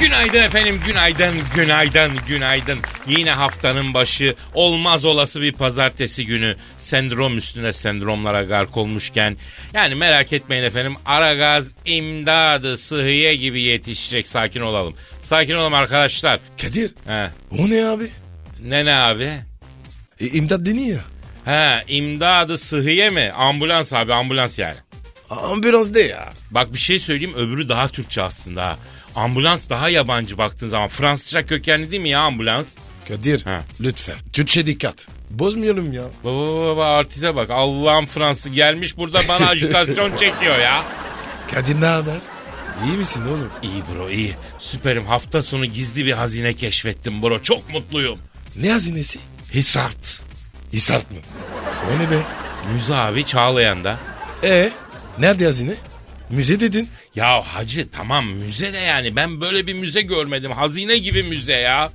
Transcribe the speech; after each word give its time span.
Günaydın 0.00 0.42
efendim, 0.42 0.80
günaydın, 0.86 1.34
günaydın, 1.54 2.12
günaydın. 2.28 2.78
Yine 3.06 3.30
haftanın 3.30 3.94
başı, 3.94 4.34
olmaz 4.54 5.04
olası 5.04 5.40
bir 5.40 5.52
pazartesi 5.52 6.26
günü 6.26 6.56
sendrom 6.76 7.38
üstüne 7.38 7.72
sendromlara 7.72 8.42
gark 8.42 8.76
olmuşken. 8.76 9.36
Yani 9.74 9.94
merak 9.94 10.32
etmeyin 10.32 10.62
efendim, 10.62 10.94
Aragaz 11.04 11.74
imdadı 11.84 12.76
sıhhiye 12.76 13.34
gibi 13.34 13.62
yetişecek, 13.62 14.28
sakin 14.28 14.60
olalım. 14.60 14.94
Sakin 15.22 15.54
olalım 15.54 15.74
arkadaşlar. 15.74 16.40
Kadir. 16.62 16.94
He. 17.06 17.30
O 17.58 17.70
ne 17.70 17.86
abi? 17.86 18.08
Ne 18.62 18.84
ne 18.84 18.94
abi? 18.94 19.32
E, 20.20 20.26
imdat 20.26 20.66
deniyor. 20.66 21.00
He, 21.44 21.84
imdadı 21.88 22.58
sıhhiye 22.58 23.10
mi? 23.10 23.32
Ambulans 23.36 23.92
abi, 23.92 24.14
ambulans 24.14 24.58
yani. 24.58 24.76
Ambulans 25.30 25.94
de 25.94 26.00
ya. 26.00 26.32
Bak 26.50 26.72
bir 26.72 26.78
şey 26.78 27.00
söyleyeyim, 27.00 27.34
öbürü 27.36 27.68
daha 27.68 27.88
Türkçe 27.88 28.22
aslında 28.22 28.64
ha. 28.66 28.76
Ambulans 29.14 29.70
daha 29.70 29.88
yabancı 29.88 30.38
baktığın 30.38 30.68
zaman. 30.68 30.88
Fransızca 30.88 31.46
kökenli 31.46 31.90
değil 31.90 32.02
mi 32.02 32.10
ya 32.10 32.20
ambulans? 32.20 32.68
Kadir 33.08 33.42
Ha. 33.44 33.60
lütfen. 33.80 34.16
Türkçe 34.32 34.66
dikkat. 34.66 35.06
Bozmayalım 35.30 35.92
ya. 35.92 36.02
Baba 36.24 36.46
baba 36.46 36.66
baba 36.66 36.84
artize 36.86 37.36
bak. 37.36 37.50
Allah'ım 37.50 38.06
Fransız 38.06 38.52
gelmiş 38.52 38.96
burada 38.96 39.20
bana 39.28 39.46
ajitasyon 39.48 40.10
çekiyor 40.16 40.58
ya. 40.58 40.84
Kadir 41.54 41.80
ne 41.80 41.86
haber? 41.86 42.18
İyi 42.86 42.96
misin 42.96 43.24
oğlum? 43.28 43.50
İyi 43.62 43.82
bro 43.94 44.10
iyi. 44.10 44.34
Süperim. 44.58 45.06
Hafta 45.06 45.42
sonu 45.42 45.66
gizli 45.66 46.06
bir 46.06 46.12
hazine 46.12 46.52
keşfettim 46.54 47.22
bro. 47.22 47.42
Çok 47.42 47.70
mutluyum. 47.70 48.18
Ne 48.56 48.72
hazinesi? 48.72 49.18
Hisart. 49.54 50.20
Hisart 50.72 51.10
mı? 51.10 51.16
O 51.90 51.98
ne 51.98 52.10
be? 52.10 52.22
Müze 52.74 52.94
abi 52.94 53.24
Çağlayan'da. 53.26 53.98
E 54.42 54.70
nerede 55.18 55.44
hazine? 55.44 55.74
Müze 56.30 56.60
dedin. 56.60 56.88
Ya 57.14 57.42
hacı 57.42 57.90
tamam 57.90 58.26
müze 58.26 58.72
de 58.72 58.78
yani. 58.78 59.16
Ben 59.16 59.40
böyle 59.40 59.66
bir 59.66 59.74
müze 59.74 60.02
görmedim. 60.02 60.50
Hazine 60.50 60.98
gibi 60.98 61.22
müze 61.22 61.52
ya. 61.54 61.90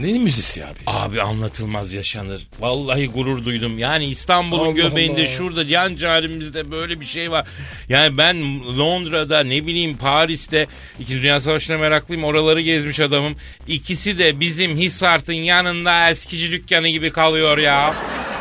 Ne 0.00 0.18
müzesi 0.18 0.64
abi? 0.64 0.78
Abi 0.86 1.22
anlatılmaz 1.22 1.92
yaşanır. 1.92 2.42
Vallahi 2.60 3.06
gurur 3.08 3.44
duydum. 3.44 3.78
Yani 3.78 4.06
İstanbul'un 4.06 4.74
göbeğinde 4.74 5.20
Allah. 5.20 5.28
şurada 5.28 5.62
yan 5.64 5.96
carimizde 5.96 6.70
böyle 6.70 7.00
bir 7.00 7.06
şey 7.06 7.30
var. 7.30 7.46
Yani 7.88 8.18
ben 8.18 8.64
Londra'da 8.78 9.44
ne 9.44 9.66
bileyim 9.66 9.96
Paris'te 9.96 10.66
İkinci 11.00 11.22
Dünya 11.22 11.40
Savaşı'na 11.40 11.78
meraklıyım. 11.78 12.24
Oraları 12.24 12.60
gezmiş 12.60 13.00
adamım. 13.00 13.36
İkisi 13.68 14.18
de 14.18 14.40
bizim 14.40 14.76
Hisart'ın 14.76 15.32
yanında 15.32 16.10
eskici 16.10 16.50
dükkanı 16.52 16.88
gibi 16.88 17.10
kalıyor 17.12 17.58
ya. 17.58 17.94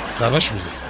Savaş 0.06 0.52
müzesi. 0.52 0.86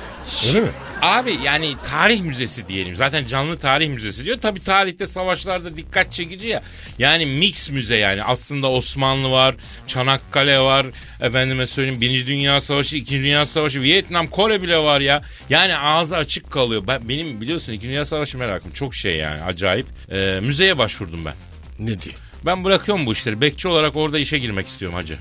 Öyle 0.47 0.59
mi? 0.59 0.72
Abi 1.03 1.38
yani 1.44 1.75
tarih 1.90 2.22
müzesi 2.22 2.68
diyelim. 2.68 2.96
Zaten 2.96 3.25
canlı 3.25 3.58
tarih 3.59 3.90
müzesi 3.90 4.25
diyor. 4.25 4.41
Tabi 4.41 4.59
tarihte 4.59 5.08
savaşlarda 5.08 5.78
dikkat 5.78 6.14
çekici 6.14 6.47
ya. 6.47 6.64
Yani 7.00 7.25
mix 7.25 7.69
müze 7.69 7.96
yani. 7.96 8.24
Aslında 8.24 8.68
Osmanlı 8.72 9.31
var, 9.31 9.56
Çanakkale 9.88 10.59
var. 10.59 10.88
Efendime 11.22 11.68
söyleyeyim 11.68 12.02
Birinci 12.02 12.28
Dünya 12.28 12.62
Savaşı, 12.62 12.96
İkinci 12.96 13.24
Dünya 13.24 13.46
Savaşı, 13.46 13.81
Vietnam, 13.81 14.28
Kore 14.28 14.62
bile 14.62 14.78
var 14.78 15.02
ya. 15.02 15.22
Yani 15.50 15.78
ağzı 15.78 16.18
açık 16.18 16.52
kalıyor. 16.52 16.84
Ben, 16.88 17.09
benim 17.09 17.41
biliyorsun 17.41 17.72
İkinci 17.72 17.88
Dünya 17.90 18.06
Savaşı 18.06 18.38
merakım. 18.38 18.72
Çok 18.72 18.96
şey 18.96 19.18
yani 19.18 19.41
acayip. 19.41 19.85
Ee, 20.12 20.40
müzeye 20.41 20.78
başvurdum 20.78 21.25
ben. 21.25 21.34
Ne 21.80 22.02
diyor? 22.02 22.16
Ben 22.46 22.64
bırakıyorum 22.64 23.06
bu 23.06 23.14
işleri. 23.14 23.41
Bekçi 23.41 23.68
olarak 23.68 23.96
orada 23.96 24.20
işe 24.20 24.38
girmek 24.38 24.68
istiyorum 24.68 24.97
hacı. 24.97 25.18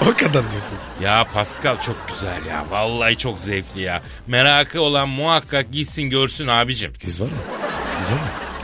O 0.08 0.16
kadar 0.16 0.50
diyorsun. 0.50 0.78
Ya 1.02 1.24
Pascal 1.34 1.82
çok 1.82 1.96
güzel 2.08 2.46
ya. 2.46 2.64
Vallahi 2.70 3.16
çok 3.16 3.38
zevkli 3.38 3.80
ya. 3.80 4.02
Merakı 4.26 4.80
olan 4.80 5.08
muhakkak 5.08 5.72
gitsin 5.72 6.02
görsün 6.02 6.46
abicim. 6.48 6.92
Kız 7.04 7.20
var 7.20 7.26
mı? 7.26 7.32
Güzel 8.00 8.14
mi? 8.14 8.20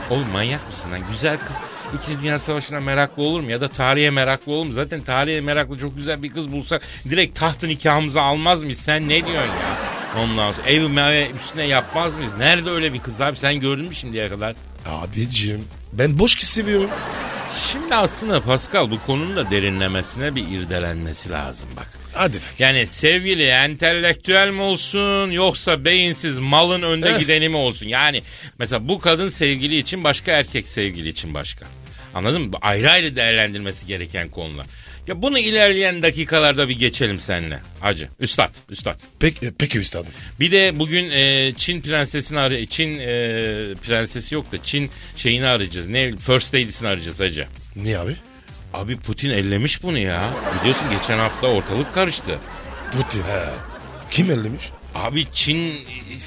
Oğlum 0.09 0.29
manyak 0.29 0.67
mısın 0.67 0.91
lan? 0.91 0.99
Güzel 1.11 1.37
kız 1.39 1.55
İkinci 1.95 2.21
Dünya 2.21 2.39
Savaşı'na 2.39 2.79
meraklı 2.79 3.23
olur 3.23 3.41
mu? 3.41 3.51
Ya 3.51 3.61
da 3.61 3.67
tarihe 3.67 4.09
meraklı 4.09 4.51
olur 4.53 4.65
mu? 4.65 4.73
Zaten 4.73 5.01
tarihe 5.01 5.41
meraklı 5.41 5.77
çok 5.79 5.95
güzel 5.95 6.23
bir 6.23 6.29
kız 6.29 6.51
bulsak 6.51 6.81
direkt 7.09 7.39
tahtı 7.39 7.67
nikahımıza 7.67 8.21
almaz 8.21 8.63
mıyız? 8.63 8.79
Sen 8.79 9.03
ne 9.03 9.25
diyorsun 9.25 9.33
ya? 9.53 9.77
Ondan 10.23 10.51
sonra 10.51 10.67
ev 10.67 10.87
meve 10.89 11.29
üstüne 11.29 11.63
yapmaz 11.67 12.15
mıyız? 12.15 12.31
Nerede 12.39 12.69
öyle 12.69 12.93
bir 12.93 12.99
kız 12.99 13.21
abi? 13.21 13.37
Sen 13.37 13.59
gördün 13.59 13.85
mü 13.87 13.95
şimdiye 13.95 14.29
kadar? 14.29 14.55
Abicim 14.89 15.65
ben 15.93 16.19
boş 16.19 16.35
kız 16.35 16.49
seviyorum. 16.49 16.89
Şimdi 17.71 17.95
aslında 17.95 18.41
Pascal 18.41 18.91
bu 18.91 18.99
konunun 19.05 19.35
da 19.35 19.51
derinlemesine 19.51 20.35
bir 20.35 20.47
irdelenmesi 20.47 21.29
lazım 21.29 21.69
bak. 21.77 21.89
Hadi 22.13 22.35
bak. 22.37 22.59
Yani 22.59 22.87
sevgili 22.87 23.43
entelektüel 23.43 24.49
mi 24.51 24.61
olsun 24.61 25.31
yoksa 25.31 25.85
beyinsiz 25.85 26.39
malın 26.39 26.81
önde 26.81 27.09
Eh. 27.09 27.19
gideni 27.19 27.49
mi 27.49 27.57
olsun? 27.57 27.87
Yani 27.87 28.21
mesela 28.59 28.87
bu 28.87 28.99
kadın 28.99 29.29
sevgili 29.29 29.77
için 29.77 30.03
başka 30.03 30.31
erkek 30.31 30.67
sevgili 30.67 31.09
için 31.09 31.33
başka. 31.33 31.65
Anladın 32.15 32.41
mı? 32.41 32.51
Ayrı 32.61 32.91
ayrı 32.91 33.15
değerlendirmesi 33.15 33.85
gereken 33.85 34.29
konular. 34.29 34.65
Ya 35.07 35.21
bunu 35.21 35.39
ilerleyen 35.39 36.01
dakikalarda 36.01 36.69
bir 36.69 36.79
geçelim 36.79 37.19
seninle. 37.19 37.59
Hacı. 37.79 38.09
Üstad. 38.19 38.55
Üstad. 38.69 38.99
Pek, 39.19 39.43
e, 39.43 39.51
peki 39.59 39.79
üstadım. 39.79 40.11
Bir 40.39 40.51
de 40.51 40.79
bugün 40.79 41.09
e, 41.09 41.53
Çin 41.55 41.81
prensesini 41.81 42.39
arı 42.39 42.65
Çin 42.65 42.99
e, 42.99 43.05
prensesi 43.75 44.35
yok 44.35 44.51
da 44.51 44.63
Çin 44.63 44.89
şeyini 45.15 45.45
arayacağız. 45.45 45.87
Ne 45.87 46.15
First 46.15 46.55
Lady'sini 46.55 46.87
arayacağız 46.89 47.19
hacı. 47.19 47.47
Niye 47.75 47.99
abi? 47.99 48.15
Abi 48.73 48.97
Putin 48.97 49.29
ellemiş 49.29 49.83
bunu 49.83 49.97
ya. 49.97 50.33
Biliyorsun 50.59 50.87
geçen 50.91 51.17
hafta 51.17 51.47
ortalık 51.47 51.93
karıştı. 51.93 52.39
Putin. 52.91 53.23
Kim 54.11 54.31
ellemiş? 54.31 54.69
Abi 54.97 55.25
Çin 55.33 55.73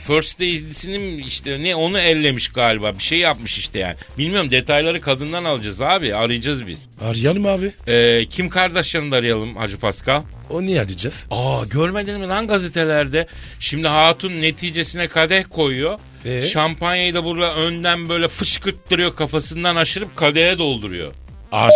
First 0.07 0.41
Lady'sinin 0.41 1.19
işte 1.19 1.63
ne 1.65 1.75
onu 1.75 1.99
ellemiş 1.99 2.49
galiba. 2.49 2.95
Bir 2.99 3.03
şey 3.03 3.19
yapmış 3.19 3.59
işte 3.59 3.79
yani. 3.79 3.95
Bilmiyorum 4.19 4.51
detayları 4.51 5.01
kadından 5.01 5.45
alacağız 5.45 5.83
abi. 5.83 6.15
Arayacağız 6.15 6.67
biz. 6.67 6.89
Arayalım 7.01 7.47
abi. 7.47 7.73
Ee, 7.87 8.27
Kim 8.27 8.49
Kardashian'ı 8.49 9.11
da 9.11 9.17
arayalım 9.17 9.57
Hacı 9.57 9.79
Pascal. 9.79 10.23
O 10.51 10.63
niye 10.63 10.81
arayacağız? 10.81 11.27
Aa 11.31 11.65
görmedin 11.71 12.21
mi 12.21 12.29
lan 12.29 12.47
gazetelerde? 12.47 13.27
Şimdi 13.61 13.89
hatun 13.89 14.33
neticesine 14.41 15.09
kadeh 15.09 15.45
koyuyor. 15.51 15.99
Ee? 16.25 16.49
Şampanyayı 16.49 17.15
da 17.15 17.25
burada 17.25 17.55
önden 17.55 18.09
böyle 18.09 18.29
fışkırttırıyor 18.29 19.17
kafasından 19.17 19.77
aşırıp 19.77 20.17
kadehe 20.17 20.59
dolduruyor. 20.59 21.13
Aa 21.53 21.69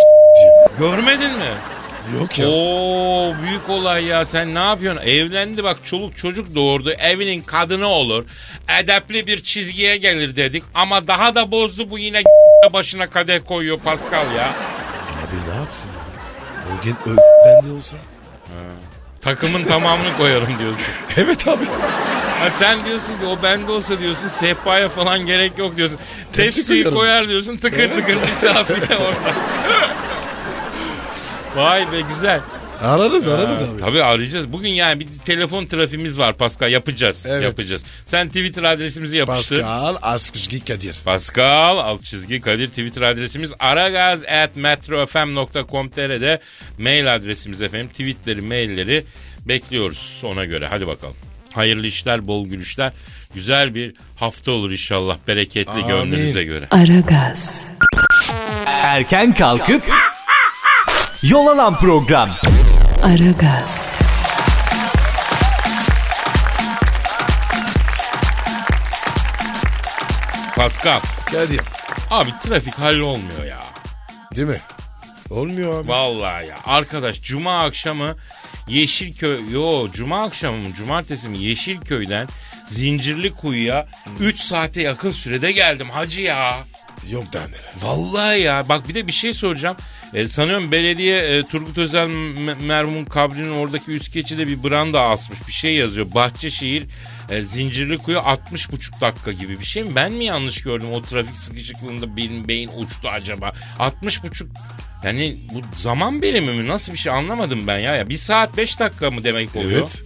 Görmedin 0.79 1.31
mi? 1.31 1.51
Yok 2.19 2.39
ya. 2.39 2.47
Oo 2.47 3.33
büyük 3.43 3.69
olay 3.69 4.05
ya 4.05 4.25
sen 4.25 4.55
ne 4.55 4.59
yapıyorsun? 4.59 5.01
Evlendi 5.05 5.63
bak 5.63 5.77
çoluk 5.85 6.17
çocuk 6.17 6.55
doğurdu 6.55 6.91
evinin 6.91 7.41
kadını 7.41 7.87
olur. 7.87 8.25
Edepli 8.81 9.27
bir 9.27 9.43
çizgiye 9.43 9.97
gelir 9.97 10.35
dedik 10.35 10.63
ama 10.73 11.07
daha 11.07 11.35
da 11.35 11.51
bozdu 11.51 11.89
bu 11.89 11.99
yine 11.99 12.21
başına 12.73 13.07
kadeh 13.09 13.39
koyuyor 13.47 13.79
Pascal 13.79 14.25
ya. 14.35 14.47
Abi 15.21 15.51
ne 15.51 15.55
yapsın 15.55 15.89
ya? 15.89 16.05
O, 16.67 16.83
gen- 16.85 17.13
o 17.13 17.17
bende 17.45 17.73
olsa. 17.77 17.97
Takımın 19.21 19.63
tamamını 19.63 20.17
koyarım 20.17 20.59
diyorsun. 20.59 20.85
Evet 21.17 21.47
abi. 21.47 21.65
Ha 22.39 22.49
sen 22.51 22.85
diyorsun 22.85 23.19
ki 23.19 23.25
o 23.25 23.43
bende 23.43 23.71
olsa 23.71 23.99
diyorsun 23.99 24.27
sehpaya 24.27 24.89
falan 24.89 25.25
gerek 25.25 25.57
yok 25.57 25.77
diyorsun. 25.77 25.97
Tepsi 26.33 26.55
Tepsiyi 26.59 26.83
koyarım. 26.83 26.97
koyar 26.99 27.27
diyorsun 27.27 27.57
tıkır 27.57 27.93
tıkır 27.93 28.15
misafir 28.15 28.89
de 28.89 28.95
orada. 28.97 29.33
Vay 31.55 31.91
be 31.91 32.01
güzel. 32.13 32.41
Ararız 32.81 33.27
ararız 33.27 33.61
abi. 33.61 33.79
Tabii 33.79 34.03
arayacağız. 34.03 34.53
Bugün 34.53 34.69
yani 34.69 34.99
bir 34.99 35.07
telefon 35.25 35.65
trafiğimiz 35.65 36.19
var 36.19 36.33
Pascal 36.37 36.71
yapacağız. 36.71 37.25
Evet. 37.29 37.43
Yapacağız. 37.43 37.83
Sen 38.05 38.27
Twitter 38.27 38.63
adresimizi 38.63 39.17
yapıştır. 39.17 39.61
Pascal 39.61 39.95
Askışgi 40.01 40.65
Kadir. 40.65 40.95
Pascal 41.05 41.77
alt 41.77 42.03
çizgi 42.03 42.41
Kadir 42.41 42.67
Twitter 42.67 43.01
adresimiz 43.01 43.51
aragaz 43.59 44.23
at 44.23 44.55
metrofm.com.tr'de 44.55 46.39
mail 46.77 47.15
adresimiz 47.15 47.61
efendim. 47.61 47.87
Tweetleri, 47.89 48.41
mailleri 48.41 49.03
bekliyoruz 49.45 50.21
ona 50.23 50.45
göre. 50.45 50.67
Hadi 50.67 50.87
bakalım. 50.87 51.15
Hayırlı 51.53 51.87
işler, 51.87 52.27
bol 52.27 52.45
gülüşler. 52.47 52.91
Güzel 53.35 53.75
bir 53.75 53.93
hafta 54.15 54.51
olur 54.51 54.71
inşallah 54.71 55.17
bereketli 55.27 55.71
Amin. 55.71 55.87
gönlünüze 55.87 56.43
göre. 56.43 56.67
Aragaz, 56.71 57.71
Erken 58.67 59.33
kalkıp 59.33 59.83
yol 61.23 61.47
alan 61.47 61.75
program. 61.79 62.29
Aragaz, 63.03 63.95
Pascal, 70.55 70.99
Kadir. 71.31 71.59
abi 72.11 72.29
trafik 72.43 72.73
hallolmuyor 72.79 73.43
ya. 73.43 73.59
Değil 74.35 74.47
mi? 74.47 74.59
Olmuyor 75.29 75.81
abi. 75.81 75.87
Vallahi 75.89 76.47
ya. 76.47 76.55
Arkadaş 76.65 77.21
cuma 77.21 77.63
akşamı 77.63 78.15
Yeşilköy 78.67 79.39
yo 79.51 79.87
cuma 79.93 80.23
akşamı 80.23 80.57
mı 80.57 80.73
cumartesi 80.77 81.29
mi 81.29 81.37
Yeşilköy'den 81.37 82.27
Zincirli 82.67 83.33
Kuyu'ya 83.33 83.87
3 84.19 84.39
saate 84.39 84.81
yakın 84.81 85.11
sürede 85.11 85.51
geldim 85.51 85.89
hacı 85.89 86.21
ya. 86.21 86.63
Yok 87.09 87.23
daha 87.33 87.47
neler. 87.47 87.61
Vallahi 87.81 88.41
ya 88.41 88.69
bak 88.69 88.87
bir 88.87 88.95
de 88.95 89.07
bir 89.07 89.11
şey 89.11 89.33
soracağım. 89.33 89.77
E, 90.13 90.27
sanıyorum 90.27 90.71
belediye 90.71 91.17
e, 91.17 91.43
Turgut 91.43 91.77
Özel 91.77 92.07
merhumun 92.61 93.05
kabrinin 93.05 93.53
oradaki 93.53 93.91
üst 93.91 94.13
geçide 94.13 94.47
bir 94.47 94.63
branda 94.63 95.01
asmış. 95.01 95.39
Bir 95.47 95.53
şey 95.53 95.75
yazıyor. 95.75 96.07
Bahçeşehir 96.15 96.85
e, 97.29 97.41
Zincirli 97.41 97.97
Kuyu 97.97 98.17
60,5 98.17 99.01
dakika 99.01 99.31
gibi 99.31 99.59
bir 99.59 99.65
şey 99.65 99.83
mi? 99.83 99.95
Ben 99.95 100.11
mi 100.11 100.25
yanlış 100.25 100.63
gördüm 100.63 100.87
o 100.93 101.01
trafik 101.01 101.37
sıkışıklığında 101.37 102.17
benim 102.17 102.47
beyin 102.47 102.69
uçtu 102.77 103.09
acaba? 103.09 103.53
60,5 103.79 104.45
yani 105.03 105.39
bu 105.53 105.61
zaman 105.77 106.21
birimi 106.21 106.51
mi? 106.51 106.67
Nasıl 106.67 106.93
bir 106.93 106.97
şey 106.97 107.11
anlamadım 107.11 107.67
ben 107.67 107.77
ya. 107.77 107.95
ya. 107.95 108.09
Bir 108.09 108.17
saat 108.17 108.57
5 108.57 108.79
dakika 108.79 109.11
mı 109.11 109.23
demek 109.23 109.55
oluyor? 109.55 109.81
Evet. 109.81 110.01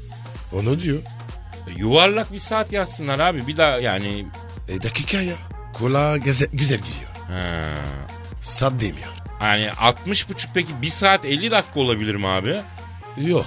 Onu 0.54 0.82
diyor. 0.82 1.00
E, 1.68 1.80
Yuvarlak 1.80 2.34
bir 2.34 2.40
saat 2.40 2.74
yazsınlar 2.74 3.20
abi. 3.20 3.48
Bir 3.48 3.58
daha 3.58 3.80
yani... 3.80 4.26
E 4.68 4.84
dakika 4.84 5.22
ya. 5.22 5.36
Kulağa 5.74 6.18
güzel, 6.18 6.48
güzel 6.54 6.78
gidiyor. 6.78 7.12
Ha. 7.28 7.62
Sat 8.42 8.74
demiyor. 8.74 9.19
Yani 9.42 9.66
60,5 9.66 10.48
peki 10.54 10.82
1 10.82 10.88
saat 10.90 11.26
50 11.26 11.52
dakika 11.52 11.80
olabilir 11.80 12.16
mi 12.16 12.28
abi? 12.28 12.56
Yok. 13.18 13.46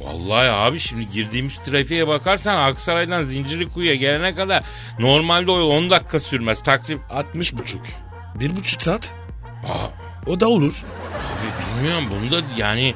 Vallahi 0.00 0.48
abi 0.50 0.80
şimdi 0.80 1.10
girdiğimiz 1.10 1.58
trafiğe 1.58 2.08
bakarsan 2.08 2.56
Aksaray'dan 2.56 3.22
Zincirlikuyu'ya 3.24 3.94
gelene 3.94 4.34
kadar 4.34 4.62
normalde 4.98 5.50
o 5.50 5.58
yol 5.58 5.70
10 5.70 5.90
dakika 5.90 6.20
sürmez. 6.20 6.62
Takrib 6.62 6.98
60 7.10 7.52
buçuk. 7.56 7.82
Bir 8.34 8.56
buçuk 8.56 8.82
saat. 8.82 9.12
Aa, 9.66 9.86
O 10.26 10.40
da 10.40 10.48
olur. 10.48 10.84
abi 11.14 11.76
bilmiyorum 11.76 12.04
bunu 12.10 12.30
da 12.32 12.46
yani 12.56 12.94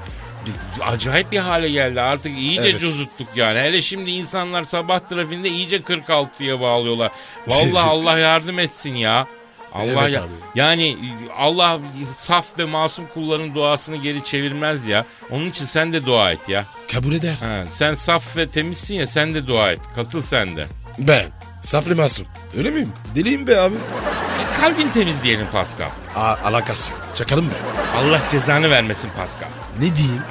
acayip 0.81 1.33
bir 1.33 1.39
hale 1.39 1.71
geldi. 1.71 2.01
Artık 2.01 2.39
iyice 2.39 2.63
Evet. 2.63 2.81
cozuttuk 2.81 3.29
yani. 3.37 3.59
Hele 3.59 3.83
şimdi 3.83 4.11
insanlar 4.11 4.65
sabah 4.65 4.99
trafiğinde 4.99 5.49
iyice 5.49 5.77
46'ya 5.77 6.61
bağlıyorlar. 6.61 7.13
Vallahi 7.49 7.89
Allah 7.91 8.19
yardım 8.19 8.59
etsin 8.59 8.95
ya. 8.95 9.27
Allah 9.75 10.03
Evet 10.05 10.15
ya, 10.15 10.23
abi. 10.23 10.31
yani 10.55 10.97
Allah 11.39 11.81
saf 12.17 12.59
ve 12.59 12.65
masum 12.65 13.07
kulların 13.15 13.55
duasını 13.55 13.97
geri 13.97 14.25
çevirmez 14.25 14.87
ya. 14.87 15.05
Onun 15.31 15.51
için 15.51 15.65
sen 15.65 15.93
de 15.93 16.07
dua 16.07 16.31
et 16.33 16.49
ya. 16.49 16.65
Kabul 16.93 17.13
eder. 17.13 17.35
Ha, 17.41 17.65
sen 17.73 17.95
saf 17.95 18.37
ve 18.37 18.47
temizsin 18.49 18.95
ya 18.95 19.07
sen 19.07 19.35
de 19.35 19.47
dua 19.47 19.73
et. 19.73 19.81
Katıl 19.95 20.23
sen 20.23 20.57
de. 20.57 20.67
Ben. 20.99 21.27
Saflı 21.63 21.97
masum. 21.97 22.27
Öyle 22.57 22.71
miyim? 22.71 22.93
Deliyim 23.15 23.47
be 23.47 23.61
abi. 23.61 23.75
E, 23.75 24.61
kalbin 24.61 24.89
temiz 24.89 25.23
diyelim 25.23 25.47
Pascal. 25.53 25.89
A 26.17 26.21
alakası 26.45 26.91
yok. 26.91 27.01
Çakalım 27.15 27.47
be. 27.51 27.55
Allah 27.97 28.21
cezanı 28.31 28.71
vermesin 28.71 29.11
Pascal. 29.17 29.49
Ne 29.81 29.97
diyeyim? 29.97 30.23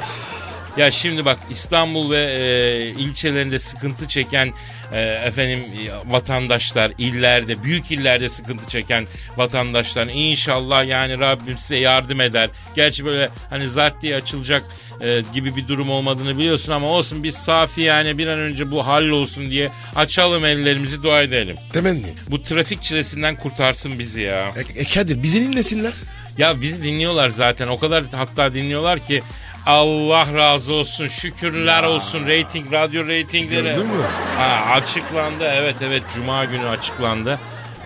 Ya 0.79 0.91
şimdi 0.91 1.25
bak 1.25 1.39
İstanbul 1.49 2.11
ve 2.11 2.17
e, 2.17 2.89
ilçelerinde 2.89 3.59
sıkıntı 3.59 4.07
çeken 4.07 4.53
e, 4.93 5.01
efendim 5.01 5.65
vatandaşlar, 6.05 6.91
illerde, 6.97 7.63
büyük 7.63 7.91
illerde 7.91 8.29
sıkıntı 8.29 8.67
çeken 8.67 9.07
vatandaşlar 9.37 10.07
inşallah 10.13 10.87
yani 10.87 11.19
Rabbim 11.19 11.57
size 11.57 11.77
yardım 11.77 12.21
eder. 12.21 12.49
Gerçi 12.75 13.05
böyle 13.05 13.29
hani 13.49 13.67
zart 13.67 14.01
diye 14.01 14.15
açılacak 14.15 14.63
e, 15.01 15.21
gibi 15.33 15.55
bir 15.55 15.67
durum 15.67 15.89
olmadığını 15.89 16.37
biliyorsun 16.37 16.71
ama 16.71 16.87
olsun 16.87 17.23
biz 17.23 17.35
safi 17.35 17.81
yani 17.81 18.17
bir 18.17 18.27
an 18.27 18.39
önce 18.39 18.71
bu 18.71 18.87
hallolsun 18.87 19.51
diye 19.51 19.69
açalım 19.95 20.45
ellerimizi 20.45 21.03
dua 21.03 21.21
edelim. 21.21 21.55
Temenni. 21.73 22.13
Bu 22.29 22.43
trafik 22.43 22.83
çilesinden 22.83 23.35
kurtarsın 23.35 23.99
bizi 23.99 24.21
ya. 24.21 24.53
E, 24.75 24.79
e 24.79 24.83
Kadir 24.83 25.23
bizi 25.23 25.51
dinlesinler. 25.51 25.93
Ya 26.37 26.61
bizi 26.61 26.83
dinliyorlar 26.83 27.29
zaten. 27.29 27.67
O 27.67 27.79
kadar 27.79 28.03
hatta 28.11 28.53
dinliyorlar 28.53 28.99
ki 28.99 29.21
Allah 29.69 30.33
razı 30.33 30.73
olsun. 30.73 31.07
Şükürler 31.07 31.83
olsun. 31.83 32.19
Rating, 32.27 32.73
radyo 32.73 33.07
reytingleri. 33.07 33.63
Gördün 33.63 33.85
mü? 33.85 34.03
Ha, 34.37 34.71
açıklandı. 34.73 35.43
Evet 35.43 35.75
evet. 35.81 36.03
Cuma 36.15 36.45
günü 36.45 36.67
açıklandı. 36.67 37.39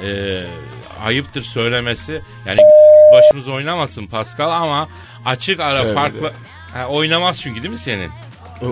Ee, 0.04 0.44
ayıptır 1.06 1.44
söylemesi. 1.44 2.22
Yani 2.46 2.60
başımız 3.14 3.48
oynamasın 3.48 4.08
Pascal 4.08 4.52
ama 4.52 4.88
açık 5.26 5.60
ara 5.60 5.76
Tövbe 5.76 5.94
farklı. 5.94 6.22
de. 6.24 6.34
Ha, 6.74 6.86
oynamaz 6.88 7.42
çünkü 7.42 7.64
değil 7.64 7.72
mi 7.72 7.78
senin? 7.78 8.12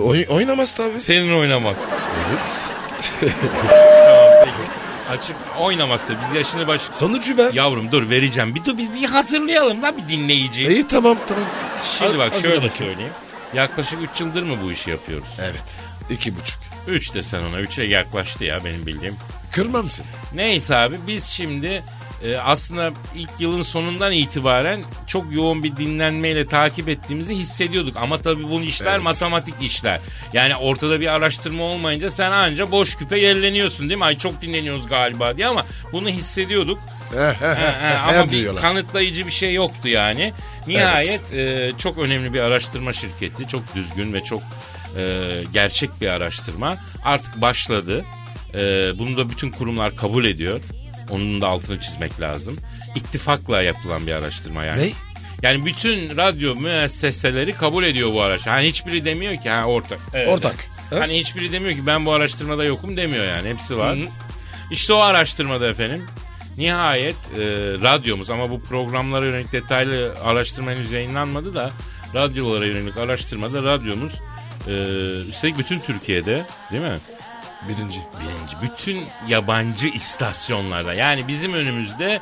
Oy- 0.04 0.26
oynamaz 0.28 0.74
tabii. 0.74 1.00
Senin 1.00 1.38
oynamaz. 1.40 1.76
Evet. 2.30 3.32
tamam 4.06 4.30
peki. 4.44 5.18
Açık 5.18 5.36
oynamaz 5.60 6.08
da 6.08 6.12
biz 6.22 6.36
yaşını 6.36 6.66
baş... 6.68 6.80
Sonucu 6.92 7.36
ver. 7.36 7.52
Yavrum 7.52 7.92
dur 7.92 8.10
vereceğim. 8.10 8.54
Bir 8.54 8.64
dur 8.64 8.78
bir, 8.78 8.94
bir 8.94 9.04
hazırlayalım 9.04 9.82
da 9.82 9.96
bir 9.96 10.08
dinleyici. 10.08 10.66
İyi 10.68 10.86
tamam 10.86 11.16
tamam. 11.26 11.44
Şimdi 11.98 12.10
Az- 12.12 12.18
bak 12.18 12.32
hazır 12.32 12.42
şöyle 12.42 12.56
bakayım. 12.56 12.74
söyleyeyim. 12.78 13.12
Yaklaşık 13.54 13.98
3 14.14 14.20
yıldır 14.20 14.42
mı 14.42 14.56
bu 14.64 14.72
işi 14.72 14.90
yapıyoruz? 14.90 15.28
Evet. 15.40 15.64
İki 16.10 16.36
buçuk. 16.36 16.58
3 16.88 17.14
de 17.14 17.22
sen 17.22 17.42
ona 17.42 17.60
3'e 17.60 17.84
yaklaştı 17.84 18.44
ya 18.44 18.64
benim 18.64 18.86
bildiğim. 18.86 19.16
Kırmam 19.52 19.88
seni. 19.88 20.06
Neyse 20.34 20.76
abi 20.76 20.96
biz 21.06 21.24
şimdi 21.24 21.82
e, 22.24 22.36
aslında 22.36 22.90
ilk 23.14 23.30
yılın 23.38 23.62
sonundan 23.62 24.12
itibaren 24.12 24.80
çok 25.06 25.32
yoğun 25.32 25.62
bir 25.62 25.76
dinlenmeyle 25.76 26.46
takip 26.46 26.88
ettiğimizi 26.88 27.34
hissediyorduk. 27.34 27.96
Ama 27.96 28.18
tabii 28.22 28.44
bu 28.44 28.60
işler 28.60 28.92
Evet. 28.92 29.02
matematik 29.02 29.54
işler. 29.62 30.00
Yani 30.32 30.56
ortada 30.56 31.00
bir 31.00 31.06
araştırma 31.06 31.64
olmayınca 31.64 32.10
sen 32.10 32.30
anca 32.32 32.70
boş 32.70 32.94
küpe 32.96 33.18
yerleniyorsun 33.20 33.88
değil 33.88 33.98
mi? 33.98 34.04
Ay 34.04 34.18
çok 34.18 34.42
dinleniyoruz 34.42 34.88
galiba 34.88 35.36
diye 35.36 35.46
ama 35.46 35.66
bunu 35.92 36.08
hissediyorduk. 36.08 36.78
He, 37.12 37.18
he, 37.18 37.34
he, 37.40 37.46
Ha, 37.46 37.78
ha, 37.82 38.12
he, 38.12 38.18
ama 38.18 38.24
bir 38.24 38.30
diyorlar. 38.30 38.62
kanıtlayıcı 38.62 39.26
bir 39.26 39.32
şey 39.32 39.54
yoktu 39.54 39.88
yani. 39.88 40.32
Nihayet 40.66 41.32
e, 41.32 41.72
çok 41.78 41.98
önemli 41.98 42.32
bir 42.32 42.40
araştırma 42.40 42.92
şirketi, 42.92 43.48
çok 43.48 43.74
düzgün 43.74 44.12
ve 44.12 44.24
çok 44.24 44.42
e, 44.96 45.30
gerçek 45.52 45.90
bir 46.00 46.08
araştırma 46.08 46.76
artık 47.04 47.40
başladı. 47.40 48.04
E, 48.54 48.58
bunu 48.98 49.16
da 49.16 49.30
bütün 49.30 49.50
kurumlar 49.50 49.96
kabul 49.96 50.24
ediyor. 50.24 50.60
Onun 51.10 51.40
da 51.40 51.48
altını 51.48 51.80
çizmek 51.80 52.20
lazım. 52.20 52.56
İttifakla 52.94 53.62
yapılan 53.62 54.06
bir 54.06 54.12
araştırma 54.12 54.64
yani. 54.64 54.82
Ne? 54.82 54.90
Yani 55.42 55.66
bütün 55.66 56.16
radyo 56.16 56.56
müesseseleri 56.56 57.52
kabul 57.52 57.84
ediyor 57.84 58.12
bu 58.12 58.22
araştırma. 58.22 58.56
Hani 58.56 58.68
hiçbiri 58.68 59.04
demiyor 59.04 59.36
ki 59.36 59.50
ha 59.50 59.64
ortak. 59.64 59.98
Evet, 60.14 60.28
Ortak. 60.28 60.54
evet. 60.92 61.02
Hani 61.02 61.18
hiçbiri 61.20 61.52
demiyor 61.52 61.74
ki 61.74 61.86
ben 61.86 62.06
bu 62.06 62.12
araştırmada 62.12 62.64
yokum 62.64 62.96
demiyor 62.96 63.24
yani. 63.24 63.48
Hepsi 63.48 63.78
var. 63.78 63.98
İşte 64.70 64.92
o 64.92 64.98
araştırmada 64.98 65.68
efendim 65.68 66.06
nihayet 66.58 67.16
e, 67.16 67.40
radyomuz 67.82 68.30
ama 68.30 68.50
bu 68.50 68.62
programlara 68.62 69.24
yönelik 69.26 69.52
detaylı 69.52 70.14
araştırma 70.24 70.70
henüz 70.70 70.92
yayınlanmadı 70.92 71.54
da 71.54 71.70
radyolara 72.14 72.66
yönelik 72.66 72.96
araştırmada 72.96 73.62
radyomuz 73.62 74.12
e, 74.68 74.72
üstelik 75.28 75.58
bütün 75.58 75.78
Türkiye'de 75.78 76.44
değil 76.72 76.82
mi? 76.82 76.98
Birinci. 77.68 78.00
Birinci. 78.20 78.56
Bütün 78.62 79.04
yabancı 79.28 79.88
istasyonlarda 79.88 80.94
yani 80.94 81.28
bizim 81.28 81.52
önümüzde 81.52 82.20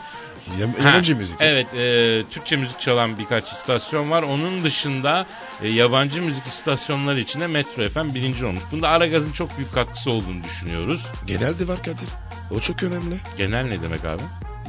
yabancı 0.60 1.16
müzik. 1.16 1.36
Evet 1.40 1.74
e, 1.74 2.22
Türkçe 2.30 2.56
müzik 2.56 2.80
çalan 2.80 3.18
birkaç 3.18 3.52
istasyon 3.52 4.10
var. 4.10 4.22
Onun 4.22 4.64
dışında 4.64 5.26
e, 5.62 5.68
yabancı 5.68 6.22
müzik 6.22 6.46
istasyonları 6.46 7.20
içinde 7.20 7.46
Metro 7.46 7.88
FM 7.88 8.14
birinci 8.14 8.46
olmuş. 8.46 8.62
Bunda 8.72 8.88
Aragaz'ın 8.88 9.32
çok 9.32 9.56
büyük 9.56 9.72
katkısı 9.72 10.10
olduğunu 10.10 10.44
düşünüyoruz. 10.44 11.06
Genelde 11.26 11.68
var 11.68 11.82
Kadir. 11.82 12.08
O 12.50 12.60
çok 12.60 12.82
önemli. 12.82 13.16
Genel 13.36 13.62
ne 13.64 13.82
demek 13.82 14.04
abi? 14.04 14.22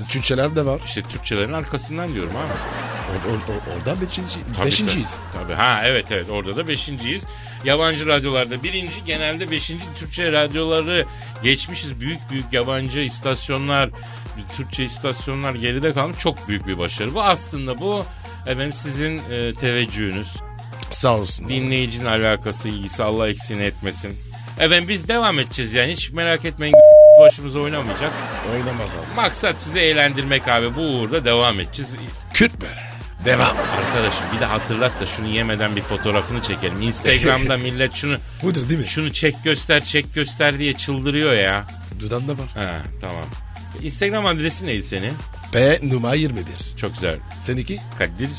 Türkçeler 0.10 0.56
de 0.56 0.66
var. 0.66 0.82
İşte 0.86 1.02
Türkçelerin 1.02 1.54
arkasından 1.54 2.14
diyorum 2.14 2.34
abi. 2.36 2.54
O, 3.12 3.32
o, 3.32 3.34
o- 3.54 3.78
orada 3.78 4.02
beşinci, 4.02 4.36
Tabii, 4.58 4.66
beşinciyiz. 4.68 5.18
Tabii. 5.34 5.44
tabii. 5.44 5.54
Ha 5.54 5.82
evet 5.86 6.12
evet 6.12 6.30
orada 6.30 6.56
da 6.58 6.68
beşinciyiz. 6.68 7.24
Yabancı 7.64 8.08
radyolarda 8.08 8.64
birinci 8.64 9.04
genelde 9.06 9.52
beşinci 9.52 9.84
Türkçe 10.00 10.32
radyoları 10.32 11.06
geçmişiz. 11.44 12.00
Büyük 12.00 12.20
büyük 12.32 12.54
yabancı 12.54 13.00
istasyonlar 13.00 13.90
Türkçe 14.58 14.84
istasyonlar 14.84 15.54
geride 15.56 15.92
kalmış. 15.92 16.20
Çok 16.20 16.48
büyük 16.48 16.68
bir 16.68 16.78
başarı. 16.78 17.14
Bu 17.14 17.22
aslında 17.24 17.80
bu 17.80 18.06
efendim 18.48 18.74
sizin 18.74 19.18
e, 19.32 19.54
teveccühünüz. 19.54 20.28
Sağ 20.92 21.16
olsun. 21.18 21.48
Dinleyicinin 21.48 22.06
alakası 22.06 22.70
ilgisi 22.70 23.04
Allah 23.04 23.30
eksiğini 23.30 23.64
etmesin. 23.64 24.18
Efendim 24.62 24.90
biz 24.90 25.08
devam 25.08 25.40
edeceğiz 25.40 25.74
yani 25.74 25.92
hiç 25.94 26.10
merak 26.10 26.46
etmeyin 26.46 26.76
başımıza 27.22 27.60
oynamayacak. 27.60 28.12
Oynamaz 28.54 28.96
abi. 28.96 29.16
Maksat 29.16 29.62
sizi 29.62 29.80
eğlendirmek 29.80 30.48
abi 30.48 30.76
bu 30.76 30.82
uğurda 30.82 31.26
devam 31.26 31.60
edeceğiz. 31.60 31.92
Kürt 32.34 32.62
böyle. 32.62 32.92
Devam. 33.26 33.58
Arkadaşım 33.58 34.24
bir 34.36 34.40
de 34.40 34.46
hatırlat 34.46 35.00
da 35.02 35.06
şunu 35.06 35.28
yemeden 35.28 35.76
bir 35.76 35.82
fotoğrafını 35.82 36.42
çekelim. 36.42 36.82
Instagram'da 36.82 37.58
millet 37.58 37.94
şunu 37.94 38.18
Budur 38.44 38.70
değil 38.70 38.80
mi? 38.80 38.88
şunu 38.88 39.14
çek 39.14 39.44
göster 39.44 39.84
çek 39.84 40.14
göster 40.16 40.60
diye 40.60 40.74
çıldırıyor 40.74 41.34
ya. 41.34 41.68
Dudağında 42.00 42.32
var. 42.32 42.48
Ha 42.56 42.78
tamam. 43.02 43.26
Instagram 43.82 44.26
adresi 44.26 44.66
neydi 44.66 44.84
senin? 44.84 45.14
P 45.52 45.80
numara 45.84 46.16
21. 46.16 46.46
Çok 46.78 46.94
güzel. 46.94 47.20
Seninki? 47.42 47.80
Kadir 47.98 48.30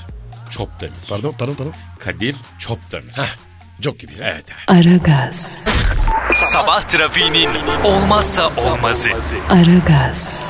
Çopdemir. 0.50 0.94
Pardon 1.08 1.34
pardon 1.38 1.54
pardon. 1.54 1.72
Kadir 1.98 2.36
Çopdemir. 2.58 3.12
Hah. 3.12 3.36
Çok 3.80 3.98
gibi 3.98 4.12
ya. 4.12 4.26
Evet 4.28 4.44
evet. 4.50 4.86
Aragaz, 4.86 5.64
Sabah 6.52 6.82
trafiğinin 6.82 7.48
olmazsa 7.84 8.48
olmazı. 8.56 9.10
Aragaz, 9.50 10.46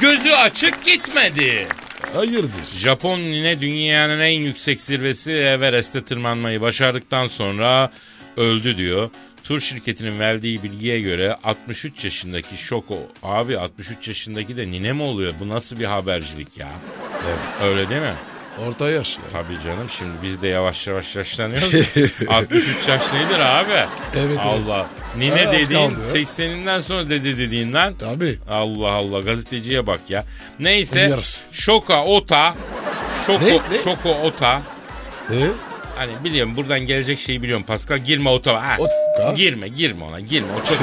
Gözü 0.00 0.30
açık 0.32 0.84
gitmedi. 0.84 1.66
Hayırdır? 2.14 2.50
Japon 2.78 3.18
nine 3.20 3.60
dünyanın 3.60 4.20
en 4.20 4.40
yüksek 4.40 4.82
zirvesi 4.82 5.32
Everest'e 5.32 6.04
tırmanmayı 6.04 6.60
başardıktan 6.60 7.26
sonra 7.26 7.90
öldü 8.36 8.76
diyor. 8.76 9.10
Tur 9.44 9.60
şirketinin 9.60 10.18
verdiği 10.18 10.62
bilgiye 10.62 11.00
göre 11.00 11.36
63 11.44 12.04
yaşındaki 12.04 12.56
Şoko. 12.56 12.98
Abi 13.22 13.58
63 13.58 14.08
yaşındaki 14.08 14.56
de 14.56 14.70
nine 14.70 14.92
mi 14.92 15.02
oluyor? 15.02 15.34
Bu 15.40 15.48
nasıl 15.48 15.78
bir 15.78 15.84
habercilik 15.84 16.58
ya? 16.58 16.68
Evet. 17.26 17.70
Öyle 17.70 17.88
değil 17.88 18.00
mi? 18.02 18.14
Orta 18.68 18.90
yaş 18.90 19.16
ya. 19.16 19.22
Tabii 19.32 19.62
canım 19.64 19.86
şimdi 19.98 20.10
biz 20.22 20.42
de 20.42 20.48
yavaş 20.48 20.86
yavaş 20.86 21.16
yaşlanıyoruz. 21.16 21.74
63 22.28 22.88
yaş 22.88 23.00
nedir 23.12 23.40
abi? 23.40 23.72
evet. 24.16 24.38
Allah. 24.40 24.86
Nine 25.18 25.44
Ha, 25.44 25.52
dediğin 25.52 25.90
kaldı. 25.90 26.00
80'inden 26.14 26.80
sonra 26.82 27.10
dede 27.10 27.38
dediğin 27.38 27.72
lan. 27.72 27.94
Tabii. 27.98 28.38
Allah 28.50 28.90
Allah 28.90 29.20
gazeteciye 29.20 29.86
bak 29.86 30.00
ya. 30.08 30.24
Neyse. 30.58 31.16
Şoka 31.52 32.04
Ota 32.04 32.54
Şoko, 33.26 33.44
Ne? 33.44 33.54
Ne? 33.54 33.78
Şoko 33.84 34.10
Ota 34.10 34.62
E? 35.30 35.34
Hani 35.96 36.10
biliyorum 36.24 36.56
buradan 36.56 36.80
gelecek 36.80 37.18
şeyi 37.18 37.42
biliyorum 37.42 37.64
Pascal. 37.66 37.96
Girme. 37.98 38.30
Ha, 38.30 38.76
Ota? 38.78 39.32
Girme 39.36 39.68
girme 39.68 40.04
ona 40.04 40.20
girme 40.20 40.48
o 40.52 40.64
çok. 40.64 40.78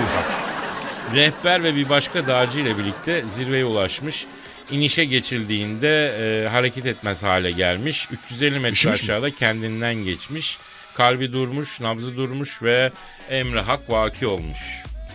Rehber 1.15 1.63
ve 1.63 1.75
bir 1.75 1.89
başka 1.89 2.27
dağcı 2.27 2.59
ile 2.59 2.77
birlikte 2.77 3.23
zirveye 3.27 3.65
ulaşmış. 3.65 4.25
İnişe 4.71 5.05
geçildiğinde 5.05 6.07
e, 6.07 6.47
hareket 6.49 6.85
etmez 6.85 7.23
hale 7.23 7.51
gelmiş. 7.51 8.07
350 8.31 8.59
metre 8.59 8.71
Üşümüş 8.71 9.01
mü? 9.03 9.05
aşağıda 9.05 9.31
kendinden 9.35 9.95
geçmiş. 9.95 10.57
Kalbi 10.95 11.33
durmuş, 11.33 11.79
nabzı 11.79 12.17
durmuş 12.17 12.63
ve 12.63 12.91
emri 13.29 13.59
hak 13.59 13.89
vaki 13.89 14.27
olmuş. 14.27 14.59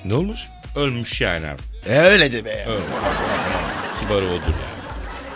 Ne 0.05 0.15
olmuş? 0.15 0.41
Ölmüş 0.77 1.21
yani 1.21 1.47
abi. 1.47 1.63
E 1.89 1.99
öyle 1.99 2.33
de 2.33 2.45
be. 2.45 2.65
Öyle. 2.69 2.81
Kibarı 4.01 4.25
odur 4.27 4.55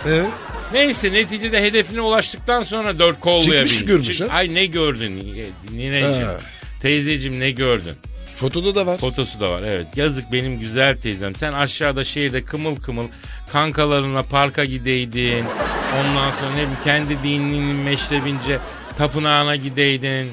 yani. 0.06 0.16
E? 0.16 0.24
Neyse 0.72 1.12
neticede 1.12 1.62
hedefine 1.62 2.00
ulaştıktan 2.00 2.62
sonra 2.62 2.98
dört 2.98 3.20
kollayabilmiş. 3.20 3.70
Çıkmış 3.72 3.86
görmüş 3.86 4.18
Çık- 4.18 4.30
ha? 4.30 4.34
Ay 4.36 4.54
ne 4.54 4.66
gördün 4.66 5.16
nineciğim? 5.72 6.26
Ha. 6.26 6.36
Teyzeciğim 6.82 7.40
ne 7.40 7.50
gördün? 7.50 7.94
Fotoda 8.36 8.74
da 8.74 8.86
var. 8.86 8.98
Fotosu 8.98 9.40
da 9.40 9.50
var 9.50 9.62
evet. 9.62 9.86
Yazık 9.96 10.32
benim 10.32 10.60
güzel 10.60 10.96
teyzem. 10.96 11.34
Sen 11.36 11.52
aşağıda 11.52 12.04
şehirde 12.04 12.44
kımıl 12.44 12.76
kımıl 12.76 13.08
kankalarına 13.52 14.22
parka 14.22 14.64
gideydin. 14.64 15.44
Ondan 16.00 16.30
sonra 16.30 16.50
ne 16.50 16.54
bileyim 16.56 16.70
kendi 16.84 17.22
dininin 17.22 17.76
meşrebince 17.76 18.58
tapınağına 18.98 19.56
gideydin. 19.56 20.30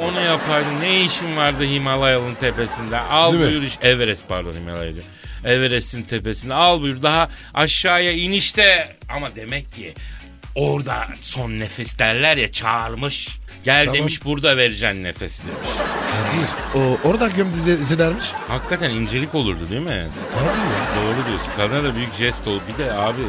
Onu 0.00 0.20
yapaydın. 0.20 0.80
Ne 0.80 1.04
işin 1.04 1.36
vardı 1.36 1.64
Himalayalı'nın 1.64 2.34
tepesinde? 2.34 2.98
Al 2.98 3.32
Değil 3.32 3.44
mi? 3.44 3.50
buyur 3.50 3.62
iş. 3.62 3.78
Everest 3.82 4.28
pardon 4.28 4.52
Himalaya 4.52 4.92
diyor. 4.92 5.04
Everest'in 5.44 6.02
tepesinde 6.02 6.54
al 6.54 6.80
buyur. 6.80 7.02
Daha 7.02 7.28
aşağıya 7.54 8.12
inişte 8.12 8.96
ama 9.08 9.36
demek 9.36 9.72
ki 9.72 9.94
orada 10.54 11.08
son 11.20 11.50
nefes 11.50 11.98
derler 11.98 12.36
ya 12.36 12.52
çağırmış. 12.52 13.28
Gel 13.64 13.84
Tamam. 13.84 13.94
demiş 14.00 14.24
burada 14.24 14.56
vereceksin 14.56 15.04
nefes 15.04 15.40
demiş. 15.42 15.68
Kadir. 16.12 16.80
O 16.82 17.08
orada 17.08 17.28
gömdü 17.28 17.56
ze- 17.58 17.84
zedermiş. 17.84 18.24
Hakikaten 18.48 18.90
incelik 18.90 19.34
olurdu 19.34 19.70
değil 19.70 19.80
mi? 19.82 20.06
Tabii 20.32 20.44
ya. 20.46 21.02
Doğru 21.02 21.26
diyorsun. 21.28 21.50
Kadına 21.56 21.84
da 21.84 21.94
büyük 21.96 22.14
jest 22.14 22.46
oldu. 22.48 22.62
Bir 22.72 22.84
de 22.84 22.92
abi 22.92 23.20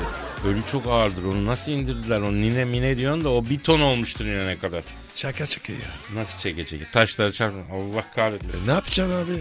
ölü 0.48 0.62
çok 0.72 0.88
ağırdır. 0.88 1.24
Onu 1.24 1.46
nasıl 1.46 1.72
indirdiler? 1.72 2.18
Onu 2.20 2.42
nine 2.42 2.66
mine 2.66 2.98
diyorsun 2.98 3.24
da 3.26 3.30
o 3.30 3.46
bir 3.46 3.60
ton 3.60 3.80
olmuştur 3.82 4.26
inene 4.26 4.58
kadar. 4.58 4.84
Şaka 5.16 5.46
şaka 5.46 5.74
ya. 5.74 5.80
Nasıl 6.14 6.40
çeke 6.40 6.66
çeke? 6.66 6.86
Taşları 6.92 7.32
çarpın. 7.34 7.64
Allah 7.74 8.12
kahretmesin. 8.16 8.64
E, 8.64 8.68
ne 8.68 8.72
yapacaksın 8.72 9.16
abi? 9.26 9.32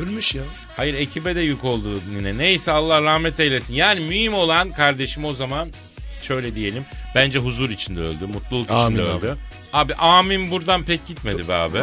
Ölmüş 0.00 0.34
ya. 0.34 0.42
Hayır 0.76 0.94
ekibe 0.94 1.34
de 1.36 1.40
yük 1.40 1.64
oldu 1.64 2.00
nine. 2.12 2.38
Neyse 2.38 2.72
Allah 2.72 3.02
rahmet 3.02 3.40
eylesin. 3.40 3.74
Yani 3.74 4.00
mühim 4.00 4.34
olan 4.34 4.70
kardeşim 4.72 5.24
o 5.24 5.32
zaman 5.34 5.68
şöyle 6.22 6.54
diyelim. 6.54 6.84
Bence 7.14 7.38
huzur 7.38 7.70
içinde 7.70 8.00
öldü. 8.00 8.26
Mutluluk 8.26 8.70
Amin 8.70 8.96
içinde 8.96 9.10
abi. 9.10 9.26
öldü. 9.26 9.36
Abi 9.72 9.94
amin 9.94 10.50
buradan 10.50 10.82
pek 10.82 11.06
gitmedi 11.06 11.48
be 11.48 11.54
abi. 11.54 11.78
To- 11.78 11.82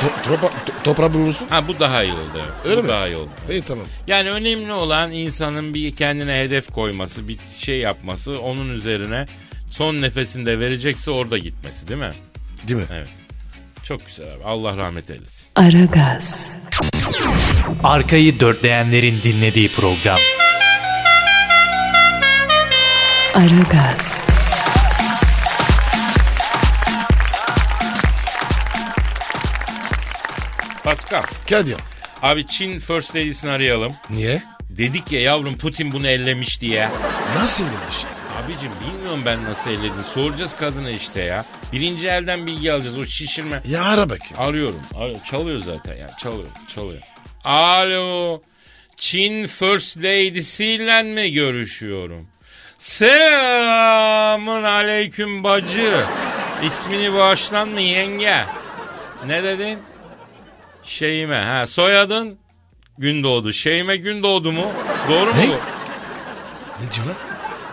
to- 0.00 0.22
topa- 0.34 0.50
to- 0.66 0.82
toprağı 0.84 1.14
bulursun. 1.14 1.48
Ha 1.48 1.68
bu 1.68 1.80
daha 1.80 2.02
iyi 2.04 2.12
oldu. 2.12 2.42
Öyle 2.64 2.76
bu 2.78 2.82
mi? 2.82 2.88
daha 2.88 3.06
iyi 3.06 3.16
oldu. 3.16 3.30
İyi 3.50 3.62
tamam. 3.62 3.86
Yani 4.06 4.30
önemli 4.30 4.72
olan 4.72 5.12
insanın 5.12 5.74
bir 5.74 5.96
kendine 5.96 6.34
hedef 6.40 6.72
koyması, 6.72 7.28
bir 7.28 7.38
şey 7.58 7.78
yapması, 7.78 8.40
onun 8.40 8.68
üzerine 8.68 9.26
son 9.70 10.02
nefesinde 10.02 10.58
verecekse 10.60 11.10
orada 11.10 11.38
gitmesi 11.38 11.88
değil 11.88 12.00
mi? 12.00 12.10
Değil 12.68 12.78
mi? 12.80 12.86
Evet. 12.92 13.08
Çok 13.84 14.06
güzel 14.06 14.26
abi. 14.34 14.44
Allah 14.44 14.76
rahmet 14.76 15.10
eylesin. 15.10 15.48
Aragaz, 15.56 16.56
Arkayı 17.84 18.40
dörtleyenlerin 18.40 19.20
dinlediği 19.24 19.68
program. 19.68 20.18
Aragaz, 23.34 24.26
Pascal. 30.84 31.22
Kadir. 31.50 31.76
Abi 32.22 32.46
Çin 32.46 32.78
First 32.78 33.16
Lady'sini 33.16 33.50
arayalım. 33.50 33.92
Niye? 34.10 34.42
Dedik 34.70 35.12
ya 35.12 35.20
yavrum 35.20 35.58
Putin 35.58 35.92
bunu 35.92 36.08
ellemiş 36.08 36.60
diye. 36.60 36.88
Nasıl 37.36 37.64
demiş? 37.64 37.96
Abicim 38.44 38.70
bilmiyorum 38.80 39.22
ben 39.26 39.44
nasıl 39.44 39.70
elledin. 39.70 40.02
Soracağız 40.14 40.56
kadına 40.56 40.90
işte 40.90 41.20
ya. 41.22 41.44
Birinci 41.72 42.08
elden 42.08 42.46
bilgi 42.46 42.72
alacağız. 42.72 42.98
O 42.98 43.04
şişirme. 43.04 43.62
Ya 43.68 43.84
ara 43.84 44.10
bakayım. 44.10 44.34
Arıyorum. 44.38 44.80
Arıyorum. 44.94 45.22
Çalıyor 45.24 45.60
zaten 45.60 45.96
ya. 45.96 46.10
Çalıyor. 46.20 46.48
Çalıyor. 46.74 47.00
Alo. 47.48 48.42
Çin 48.96 49.46
First 49.46 49.96
Lady'siyle 49.96 51.02
mi 51.02 51.32
görüşüyorum? 51.32 52.28
Selamın 52.78 54.64
aleyküm 54.64 55.44
bacı. 55.44 56.04
İsmini 56.62 57.14
bağışlan 57.14 57.68
mı 57.68 57.80
yenge? 57.80 58.44
Ne 59.26 59.42
dedin? 59.42 59.78
Şeyime. 60.82 61.36
Ha 61.36 61.66
soyadın? 61.66 62.38
Gündoğdu. 62.98 63.52
Şeyime 63.52 63.96
Gündoğdu 63.96 64.52
mu? 64.52 64.72
Doğru 65.08 65.30
mu 65.30 65.36
Ne? 65.36 65.46
Ne 66.84 66.90
diyor 66.90 67.06
lan? 67.06 67.16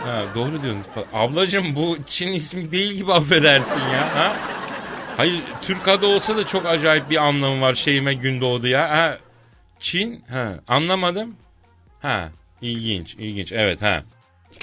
Ha, 0.05 0.21
doğru 0.35 0.61
diyorsun. 0.61 0.83
Ablacım 1.13 1.75
bu 1.75 1.97
Çin 2.05 2.33
ismi 2.33 2.71
değil 2.71 2.91
gibi 2.91 3.13
affedersin 3.13 3.79
ya. 3.79 4.15
Ha? 4.15 4.35
Hayır 5.17 5.43
Türk 5.61 5.87
adı 5.87 6.05
olsa 6.05 6.37
da 6.37 6.47
çok 6.47 6.65
acayip 6.65 7.09
bir 7.09 7.17
anlamı 7.17 7.61
var 7.61 7.73
şeyime 7.73 8.13
gün 8.13 8.41
doğdu 8.41 8.67
ya. 8.67 8.89
Ha, 8.89 9.17
Çin? 9.79 10.23
Ha, 10.29 10.53
anlamadım. 10.67 11.35
Ha, 12.01 12.29
ilginç, 12.61 13.15
ilginç. 13.19 13.51
Evet 13.51 13.81
ha. 13.81 14.03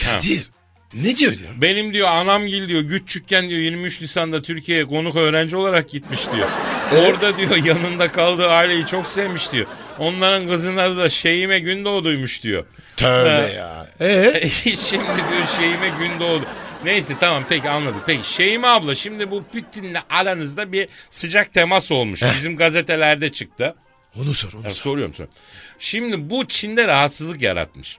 Kadir. 0.04 0.46
Ne 0.94 1.16
diyor 1.16 1.32
ya? 1.32 1.38
Benim 1.56 1.94
diyor 1.94 2.08
anamgil 2.08 2.68
diyor 2.68 2.88
küçükken 2.88 3.48
diyor 3.50 3.60
23 3.60 4.00
Nisan'da 4.00 4.42
Türkiye'ye 4.42 4.84
konuk 4.84 5.16
öğrenci 5.16 5.56
olarak 5.56 5.88
gitmiş 5.90 6.20
diyor. 6.34 6.48
Orada 6.92 7.38
diyor 7.38 7.56
yanında 7.56 8.08
kaldığı 8.08 8.48
aileyi 8.48 8.86
çok 8.86 9.06
sevmiş 9.06 9.52
diyor. 9.52 9.66
Onların 9.98 10.48
kızının 10.48 10.76
adı 10.76 10.96
da 10.96 11.08
Şeyime 11.08 11.60
Gündoğdu'ymuş 11.60 12.42
diyor. 12.42 12.66
Tövbe 12.96 13.28
Ha. 13.28 13.48
ya. 13.48 13.86
Ee? 14.00 14.48
şimdi 14.64 15.04
diyor 15.04 15.46
Şeyime 15.60 15.88
Gündoğdu. 15.98 16.44
Neyse 16.84 17.14
tamam 17.20 17.44
peki 17.48 17.70
anladık. 17.70 18.02
Peki 18.06 18.32
Şeyime 18.34 18.66
abla 18.66 18.94
şimdi 18.94 19.30
bu 19.30 19.44
Putin'le 19.44 19.96
aranızda 20.10 20.72
bir 20.72 20.88
sıcak 21.10 21.52
temas 21.52 21.92
olmuş. 21.92 22.22
Bizim 22.36 22.56
gazetelerde 22.56 23.32
çıktı. 23.32 23.74
Onu 24.20 24.34
sor 24.34 24.52
onu 24.52 24.64
Ya, 24.64 24.70
sor. 24.70 24.82
soruyorum 24.82 25.14
soruyorum. 25.14 25.38
Şimdi 25.78 26.30
bu 26.30 26.46
Çin'de 26.48 26.86
rahatsızlık 26.88 27.42
yaratmış. 27.42 27.98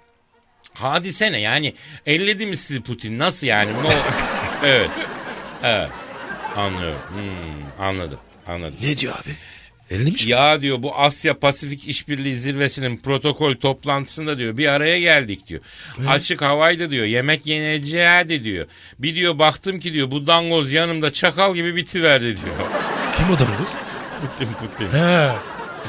Hadise 0.74 1.32
ne 1.32 1.40
yani 1.42 1.74
elledi 2.06 2.46
mi 2.46 2.58
sizi 2.58 2.82
Putin 2.82 3.20
nasıl 3.20 3.48
yani? 3.48 3.74
Ne 3.74 3.88
ol- 3.88 3.92
evet. 4.64 4.90
Evet. 5.64 5.90
Anlıyorum. 6.56 7.00
Hmm, 7.10 7.86
anladım. 7.86 8.20
Anladım. 8.48 8.76
Ne 8.84 8.98
diyor 8.98 9.14
abi? 9.14 9.30
Ellemiş 9.96 10.26
mi? 10.26 10.32
Ya 10.32 10.62
diyor 10.62 10.84
bu 10.84 10.96
Asya 10.96 11.40
Pasifik 11.40 11.88
İşbirliği 11.88 12.36
Zirvesi'nin 12.36 12.98
protokol 12.98 13.56
toplantısında 13.56 14.38
diyor 14.38 14.58
bir 14.58 14.68
araya 14.68 15.00
geldik 15.00 15.48
diyor. 15.48 15.62
Açık 16.08 16.42
havaydı 16.42 16.92
diyor 16.92 17.06
yemek 17.06 17.46
yeneceğiydi 17.48 18.44
diyor. 18.44 18.68
Bir 19.00 19.16
diyor 19.16 19.40
baktım 19.40 19.80
ki 19.80 19.94
diyor 19.94 20.12
bu 20.12 20.28
dangoz 20.28 20.72
yanımda 20.72 21.14
çakal 21.14 21.56
gibi 21.56 21.76
bitiverdi 21.76 22.26
diyor. 22.26 22.56
Kim 23.18 23.26
o 23.30 23.40
dangoz? 23.40 23.74
Putin 24.22 24.48
Putin. 24.54 24.98
He. 24.98 25.30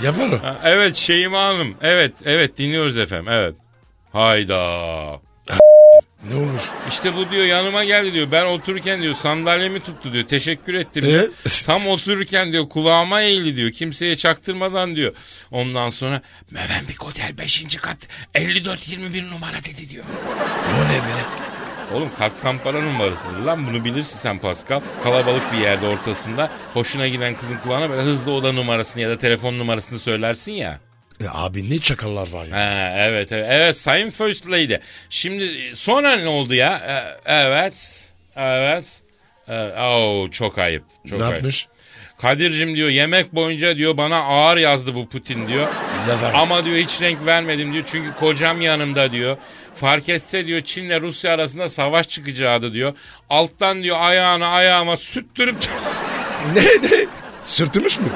Yapar 0.03 0.29
o. 0.29 0.43
Ha, 0.43 0.61
evet 0.65 0.97
Şeyma 0.97 1.43
Hanım. 1.45 1.75
Evet 1.83 2.13
evet 2.25 2.59
dinliyoruz 2.59 2.99
efendim 2.99 3.29
evet. 3.29 3.55
Hayda. 4.13 5.21
Ne 6.31 6.37
olmuş? 6.37 6.63
İşte 6.89 7.17
bu 7.17 7.31
diyor 7.31 7.45
yanıma 7.45 7.85
geldi 7.85 8.13
diyor. 8.15 8.33
Ben 8.33 8.45
otururken 8.45 9.03
diyor 9.03 9.15
sandalyemi 9.15 9.81
tuttu 9.81 10.13
diyor. 10.13 10.29
Teşekkür 10.29 10.75
ettim. 10.75 11.05
diyor. 11.05 11.23
Ee? 11.23 11.49
Tam 11.67 11.87
otururken 11.89 12.53
diyor 12.53 12.69
kulağıma 12.69 13.21
eğildi 13.23 13.57
diyor. 13.57 13.71
Kimseye 13.71 14.17
çaktırmadan 14.17 14.97
diyor. 14.97 15.15
Ondan 15.51 15.91
sonra 15.91 16.23
Mövenpik 16.51 17.05
Otel 17.05 17.39
5. 17.39 17.65
kat 17.77 17.97
5421 18.35 19.31
numara 19.31 19.59
dedi 19.59 19.91
diyor. 19.91 20.05
O 20.81 20.85
ne 20.85 20.99
be? 20.99 21.25
Oğlum 21.93 22.11
kart 22.19 22.35
sampara 22.35 22.81
numarasıdır 22.81 23.38
lan 23.38 23.67
bunu 23.67 23.85
bilirsin 23.85 24.19
sen 24.19 24.38
Pascal. 24.38 24.81
Kalabalık 25.03 25.53
bir 25.53 25.59
yerde 25.59 25.87
ortasında 25.87 26.50
hoşuna 26.75 27.09
giden 27.09 27.35
kızın 27.37 27.59
kulağına 27.59 27.91
böyle 27.91 28.03
hızlı 28.03 28.33
oda 28.33 28.53
numarasını 28.53 29.03
ya 29.03 29.11
da 29.11 29.19
telefon 29.19 29.59
numarasını 29.59 29.99
söylersin 29.99 30.53
ya. 30.53 30.81
E, 31.21 31.25
abi 31.33 31.71
ne 31.71 31.79
çakallar 31.79 32.33
var 32.33 32.47
ya. 32.47 32.57
Ha, 32.57 32.93
evet, 32.97 33.33
evet 33.33 33.47
evet 33.50 33.76
sayın 33.76 34.11
First 34.11 34.50
Lady. 34.50 34.76
Şimdi 35.11 35.73
sonra 35.75 36.17
ne 36.17 36.29
oldu 36.29 36.55
ya? 36.55 36.76
E, 36.76 37.33
evet 37.35 38.09
evet. 38.37 39.03
E, 39.49 39.69
oh, 39.81 40.31
çok 40.31 40.59
ayıp. 40.59 40.85
Çok 41.11 41.19
ne 41.19 41.25
ayıp. 41.25 41.37
yapmış? 41.37 41.69
Kadir'cim 42.19 42.76
diyor 42.76 42.88
yemek 42.88 43.35
boyunca 43.35 43.76
diyor 43.76 43.97
bana 43.97 44.17
ağır 44.23 44.57
yazdı 44.57 44.95
bu 44.95 45.09
Putin 45.09 45.49
diyor. 45.49 45.69
Yazar. 46.09 46.35
Ama 46.35 46.64
diyor 46.64 46.76
hiç 46.76 47.00
renk 47.03 47.26
vermedim 47.26 47.73
diyor. 47.73 47.85
Çünkü 47.93 48.14
kocam 48.14 48.61
yanımda 48.61 49.12
diyor. 49.12 49.37
Fark 49.75 50.09
etse 50.09 50.47
diyor 50.47 50.61
Çin'le 50.61 51.00
Rusya 51.00 51.33
arasında 51.33 51.69
savaş 51.69 52.09
çıkacağı 52.09 52.73
diyor. 52.73 52.95
Alttan 53.31 53.83
diyor 53.83 53.97
ayağını 54.00 54.47
ayağıma 54.47 54.97
süttürüp 54.97 55.57
Ne 56.54 56.61
ne? 56.62 57.07
Sürtülmüş 57.45 57.99
mü? 58.00 58.07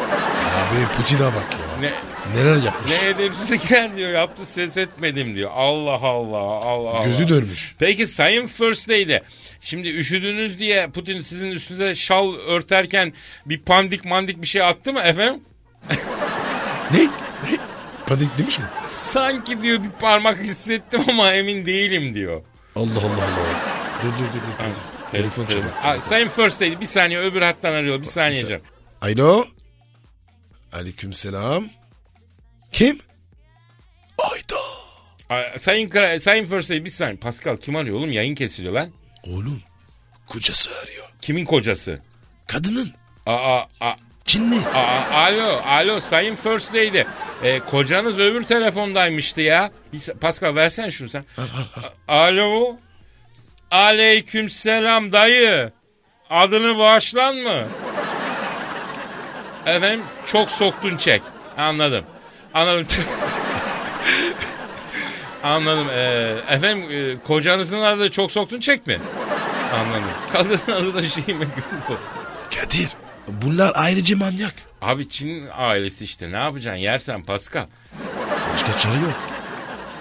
Abi 0.45 0.97
Putin'e 0.97 1.21
bak 1.21 1.35
ya. 1.53 1.81
ne, 1.81 1.93
Neler 2.37 2.57
yapmış? 2.63 2.93
ne 3.03 3.09
edepsizlikler 3.09 3.97
diyor 3.97 4.11
yaptı 4.11 4.47
ses 4.47 4.77
etmedim 4.77 5.37
diyor. 5.37 5.51
Allah 5.55 5.93
Allah 5.93 6.37
Allah 6.39 6.65
Allah. 6.95 7.05
Gözü 7.05 7.29
dönmüş. 7.29 7.75
Peki 7.79 8.07
Sayın 8.07 8.47
First 8.47 8.91
Lady 8.91 9.19
şimdi 9.61 9.89
üşüdünüz 9.89 10.59
diye 10.59 10.89
Putin 10.91 11.23
sizin 11.23 11.51
üstünüze 11.51 11.95
şal 11.95 12.35
örterken 12.35 13.13
bir 13.47 13.61
pandik 13.63 14.05
mandik 14.05 14.43
bir 14.43 14.47
şey 14.47 14.63
attı 14.63 14.93
mı 14.93 15.01
efendim? 15.01 15.43
Ne? 16.93 17.09
Panik 18.09 18.39
demiş 18.39 18.59
mi? 18.59 18.65
Sanki 18.87 19.63
diyor 19.63 19.83
bir 19.83 19.91
parmak 19.91 20.39
hissettim 20.39 21.03
ama 21.09 21.33
emin 21.33 21.67
değilim 21.67 22.15
diyor. 22.15 22.43
Allah 22.77 22.99
Allah 22.99 23.25
Allah. 23.25 23.79
Dur 24.03 24.13
dur 24.13 24.19
dur. 24.19 24.43
dur. 24.43 25.13
Telefon 25.13 25.47
çalıyor. 25.47 25.73
Aa, 25.85 26.01
Sayın 26.01 26.29
First 26.29 26.63
Lady 26.63 26.81
bir 26.81 26.87
saniye 26.87 27.21
öbür 27.21 27.43
hattan 27.43 27.73
arıyor 27.73 28.01
bir 28.01 28.07
saniye 28.07 28.43
canım. 28.47 28.63
Alo. 29.01 29.45
Aleyküm 30.73 31.13
selam. 31.13 31.69
Kim? 32.73 32.99
Ayda. 34.19 35.59
Sayın, 35.59 35.89
Kra- 35.89 36.21
Sayın 36.21 36.45
First 36.45 36.71
Lady 36.71 36.85
bir 36.85 36.91
saniye. 36.91 37.17
Pascal 37.17 37.57
kim 37.57 37.77
arıyor 37.77 37.97
oğlum 37.97 38.13
yayın 38.13 38.35
kesiliyor 38.35 38.75
lan. 38.75 38.91
Oğlum. 39.25 39.63
Kocası 40.27 40.71
arıyor. 40.83 41.05
Kimin 41.21 41.45
kocası? 41.45 42.01
Kadının. 42.47 42.93
Aa, 43.27 43.61
aa, 43.81 43.97
Çinli. 44.29 44.57
aa, 44.75 45.17
alo, 45.27 45.61
alo 45.67 46.01
Sayın 46.01 46.35
First 46.35 46.75
Lady. 46.75 47.03
Ee, 47.43 47.59
kocanız 47.61 48.19
öbür 48.19 48.43
telefondaymıştı 48.45 49.41
ya. 49.41 49.71
Bir, 49.93 50.01
Pascal 50.21 50.55
versen 50.55 50.91
şunu 50.91 51.09
sen. 51.09 51.25
A- 52.09 52.15
Alo. 52.15 52.77
Aleyküm 53.71 54.51
selam 54.51 55.13
dayı. 55.13 55.73
Adını 56.31 56.79
bağışlan 56.79 57.37
mı? 57.37 57.69
Efendim 59.67 60.03
çok 60.27 60.51
soktun 60.51 60.97
çek. 60.97 61.23
Anladım. 61.57 62.05
Anladım. 62.55 62.87
Anladım. 65.43 65.87
Ee, 65.91 66.35
efendim 66.49 66.91
e, 66.91 67.19
kocanızın 67.27 67.83
adı 67.83 68.11
çok 68.11 68.33
soktun 68.33 68.61
çek 68.61 68.87
mi? 68.87 68.99
Anladım. 69.75 70.11
Kadının 70.33 70.81
adı 70.81 70.95
da 70.95 71.03
Şiime 71.03 71.45
Gülbu. 71.45 71.99
Kadir. 72.55 72.89
Bunlar 73.43 73.73
ayrıca 73.75 74.17
manyak. 74.17 74.55
Abi 74.83 75.09
Çin 75.09 75.49
ailesi 75.57 76.05
işte 76.05 76.33
ne 76.33 76.37
yapacaksın 76.37 76.81
yersen 76.81 77.23
Pascal. 77.23 77.67
Başka 78.53 78.79
çare 78.79 78.95
yok. 79.01 79.15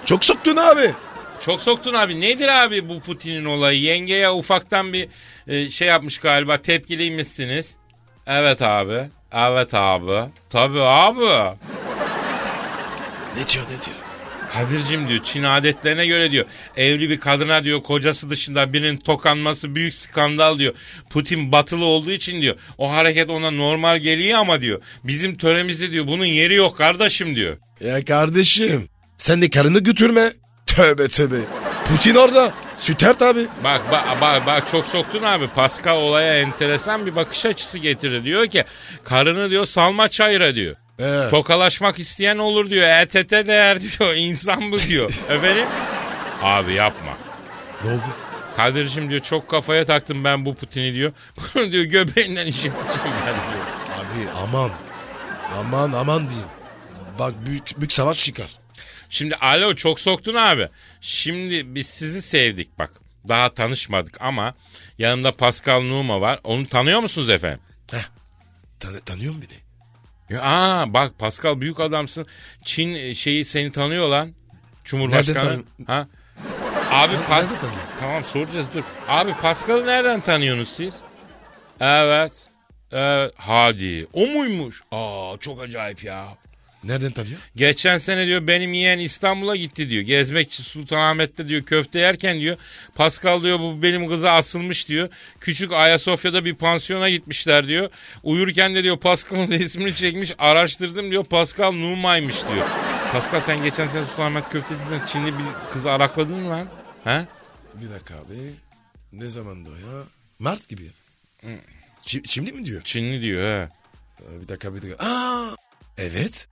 Çok 0.04 0.24
soktun 0.24 0.56
abi. 0.56 0.90
Çok 1.40 1.60
soktun 1.60 1.94
abi. 1.94 2.20
Nedir 2.20 2.48
abi 2.48 2.88
bu 2.88 3.00
Putin'in 3.00 3.44
olayı? 3.44 3.80
Yengeye 3.80 4.30
ufaktan 4.30 4.92
bir 4.92 5.08
e, 5.46 5.70
şey 5.70 5.88
yapmış 5.88 6.18
galiba. 6.18 6.62
Tepkiliymişsiniz. 6.62 7.76
Evet 8.26 8.62
abi. 8.62 9.08
Evet 9.32 9.74
abi. 9.74 10.30
Tabii 10.50 10.82
abi. 10.82 11.56
Ne 13.36 13.46
diyor 13.48 13.64
ne 13.64 13.80
diyor? 13.80 13.96
Kadir'cim 14.52 15.08
diyor 15.08 15.20
Çin 15.24 15.42
adetlerine 15.42 16.06
göre 16.06 16.32
diyor 16.32 16.46
evli 16.76 17.10
bir 17.10 17.20
kadına 17.20 17.64
diyor 17.64 17.82
kocası 17.82 18.30
dışında 18.30 18.72
birinin 18.72 18.96
tokanması 18.96 19.74
büyük 19.74 19.94
skandal 19.94 20.58
diyor. 20.58 20.74
Putin 21.10 21.52
batılı 21.52 21.84
olduğu 21.84 22.10
için 22.10 22.42
diyor 22.42 22.56
o 22.78 22.92
hareket 22.92 23.30
ona 23.30 23.50
normal 23.50 23.98
geliyor 23.98 24.38
ama 24.38 24.60
diyor 24.60 24.82
bizim 25.04 25.36
töremizde 25.36 25.92
diyor 25.92 26.06
bunun 26.06 26.24
yeri 26.24 26.54
yok 26.54 26.76
kardeşim 26.76 27.36
diyor. 27.36 27.56
Ya 27.80 28.04
kardeşim. 28.04 28.88
Sen 29.16 29.42
de 29.42 29.50
karını 29.50 29.78
götürme. 29.78 30.32
Tövbe 30.66 31.08
tövbe. 31.08 31.36
Putin 31.88 32.14
orada. 32.14 32.52
Süter 32.76 33.18
tabi. 33.18 33.46
Bak 33.64 33.82
bak 33.92 34.20
bak, 34.20 34.46
bak 34.46 34.68
çok 34.68 34.86
soktun 34.86 35.22
abi. 35.22 35.48
Pascal 35.48 35.96
olaya 35.96 36.40
enteresan 36.40 37.06
bir 37.06 37.16
bakış 37.16 37.46
açısı 37.46 37.78
getirdi. 37.78 38.24
Diyor 38.24 38.46
ki 38.46 38.64
karını 39.04 39.50
diyor 39.50 39.66
salma 39.66 40.08
çayıra 40.08 40.54
diyor. 40.54 40.76
He. 40.98 41.28
Tokalaşmak 41.30 41.98
isteyen 41.98 42.38
olur 42.38 42.70
diyor. 42.70 42.88
ETT 42.88 43.30
değer 43.30 43.80
diyor. 43.80 44.14
İnsan 44.16 44.72
bu 44.72 44.80
diyor. 44.80 45.10
Efendim? 45.28 45.66
Abi 46.42 46.72
yapma. 46.72 47.16
Ne 47.84 47.90
oldu? 47.90 48.02
Kadir'cim 48.56 49.10
diyor 49.10 49.20
çok 49.20 49.48
kafaya 49.48 49.84
taktım 49.84 50.24
ben 50.24 50.44
bu 50.44 50.54
Putin'i 50.54 50.94
diyor. 50.94 51.12
Bunu 51.54 51.72
diyor 51.72 51.84
göbeğinden 51.84 52.46
işiteceğim 52.46 53.16
ben 53.26 53.34
diyor. 53.34 53.66
Abi 53.98 54.38
aman. 54.42 54.70
Aman 55.58 55.92
aman 55.92 56.28
diyeyim. 56.28 56.48
Bak 57.18 57.34
büyük, 57.46 57.78
büyük 57.78 57.92
savaş 57.92 58.24
çıkar. 58.24 58.48
Şimdi 59.10 59.34
alo 59.34 59.74
çok 59.74 60.00
soktun 60.00 60.34
abi. 60.34 60.68
Şimdi 61.00 61.74
biz 61.74 61.86
sizi 61.86 62.22
sevdik 62.22 62.78
bak. 62.78 62.90
Daha 63.28 63.54
tanışmadık 63.54 64.16
ama 64.20 64.54
yanımda 64.98 65.36
Pascal 65.36 65.80
Numa 65.80 66.20
var. 66.20 66.40
Onu 66.44 66.66
tanıyor 66.68 67.00
musunuz 67.00 67.30
efendim? 67.30 67.60
Heh. 67.92 68.08
Tan 68.80 69.00
tanıyor 69.00 69.34
musun 69.34 69.48
beni? 69.50 69.67
Ya, 70.30 70.42
aa 70.42 70.92
bak 70.92 71.18
Pascal 71.18 71.60
büyük 71.60 71.80
adamsın. 71.80 72.26
Çin 72.64 72.94
e, 72.94 73.14
şeyi 73.14 73.44
seni 73.44 73.72
tanıyor 73.72 74.08
lan. 74.08 74.34
Cumhurbaşkanı. 74.84 75.36
Nereden 75.36 75.64
ha? 75.86 76.08
Abi 76.90 77.12
Nereden 77.12 77.28
Pas 77.28 77.48
tanıyor? 77.48 77.80
Tamam 78.00 78.24
soracağız 78.24 78.66
dur. 78.74 78.82
Abi 79.08 79.34
Pascal'ı 79.42 79.86
nereden 79.86 80.20
tanıyorsunuz 80.20 80.68
siz? 80.68 81.00
Evet. 81.80 82.48
Evet. 82.92 83.32
Hadi. 83.36 84.06
O 84.12 84.26
muymuş? 84.26 84.82
Aa 84.92 85.36
çok 85.40 85.62
acayip 85.62 86.04
ya. 86.04 86.28
Nereden 86.84 87.12
tanıyor? 87.12 87.38
Geçen 87.56 87.98
sene 87.98 88.26
diyor 88.26 88.46
benim 88.46 88.72
yeğen 88.72 88.98
İstanbul'a 88.98 89.56
gitti 89.56 89.90
diyor. 89.90 90.02
Gezmek 90.02 90.48
için 90.52 90.64
Sultanahmet'te 90.64 91.48
diyor 91.48 91.62
köfte 91.62 91.98
yerken 91.98 92.40
diyor. 92.40 92.56
Pascal 92.94 93.42
diyor 93.42 93.58
bu 93.58 93.82
benim 93.82 94.08
kıza 94.08 94.32
asılmış 94.32 94.88
diyor. 94.88 95.08
Küçük 95.40 95.72
Ayasofya'da 95.72 96.44
bir 96.44 96.54
pansiyona 96.54 97.10
gitmişler 97.10 97.66
diyor. 97.66 97.90
Uyurken 98.22 98.74
de 98.74 98.82
diyor 98.82 98.98
Pascal'ın 98.98 99.48
resmini 99.50 99.94
çekmiş 99.94 100.32
araştırdım 100.38 101.10
diyor. 101.10 101.24
Pascal 101.24 101.72
Numa'ymış 101.72 102.36
diyor. 102.54 102.66
Pascal 103.12 103.40
sen 103.40 103.62
geçen 103.62 103.86
sene 103.86 104.06
Sultanahmet 104.06 104.48
köftecisinden 104.48 105.06
Çinli 105.06 105.32
bir 105.38 105.44
kızı 105.72 105.90
arakladın 105.90 106.38
mı 106.40 106.48
lan? 106.50 106.68
He? 107.04 107.26
Bir 107.74 107.90
dakika 107.90 108.14
abi. 108.14 108.52
Ne 109.12 109.28
zamandı 109.28 109.70
o 109.70 109.74
ya? 109.96 110.02
Mart 110.38 110.68
gibi 110.68 110.82
ya. 110.84 110.90
Çi- 112.06 112.28
şimdi 112.28 112.52
mi 112.52 112.64
diyor? 112.64 112.82
Çinli 112.84 113.22
diyor 113.22 113.42
he. 113.42 113.68
Ee, 114.22 114.40
Bir 114.42 114.48
dakika 114.48 114.74
bir 114.74 114.82
dakika. 114.82 115.04
Aa, 115.06 115.56
evet. 115.98 116.48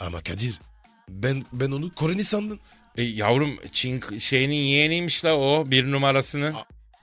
Ama 0.00 0.20
Kadir 0.20 0.60
ben 1.08 1.42
ben 1.52 1.70
onu 1.70 1.94
Koreli 1.94 2.24
sandım. 2.24 2.60
E, 2.96 3.02
yavrum 3.02 3.56
Çin 3.72 4.18
şeyinin 4.18 4.54
yeğeniymiş 4.54 5.24
la 5.24 5.36
o 5.36 5.70
bir 5.70 5.92
numarasını. 5.92 6.52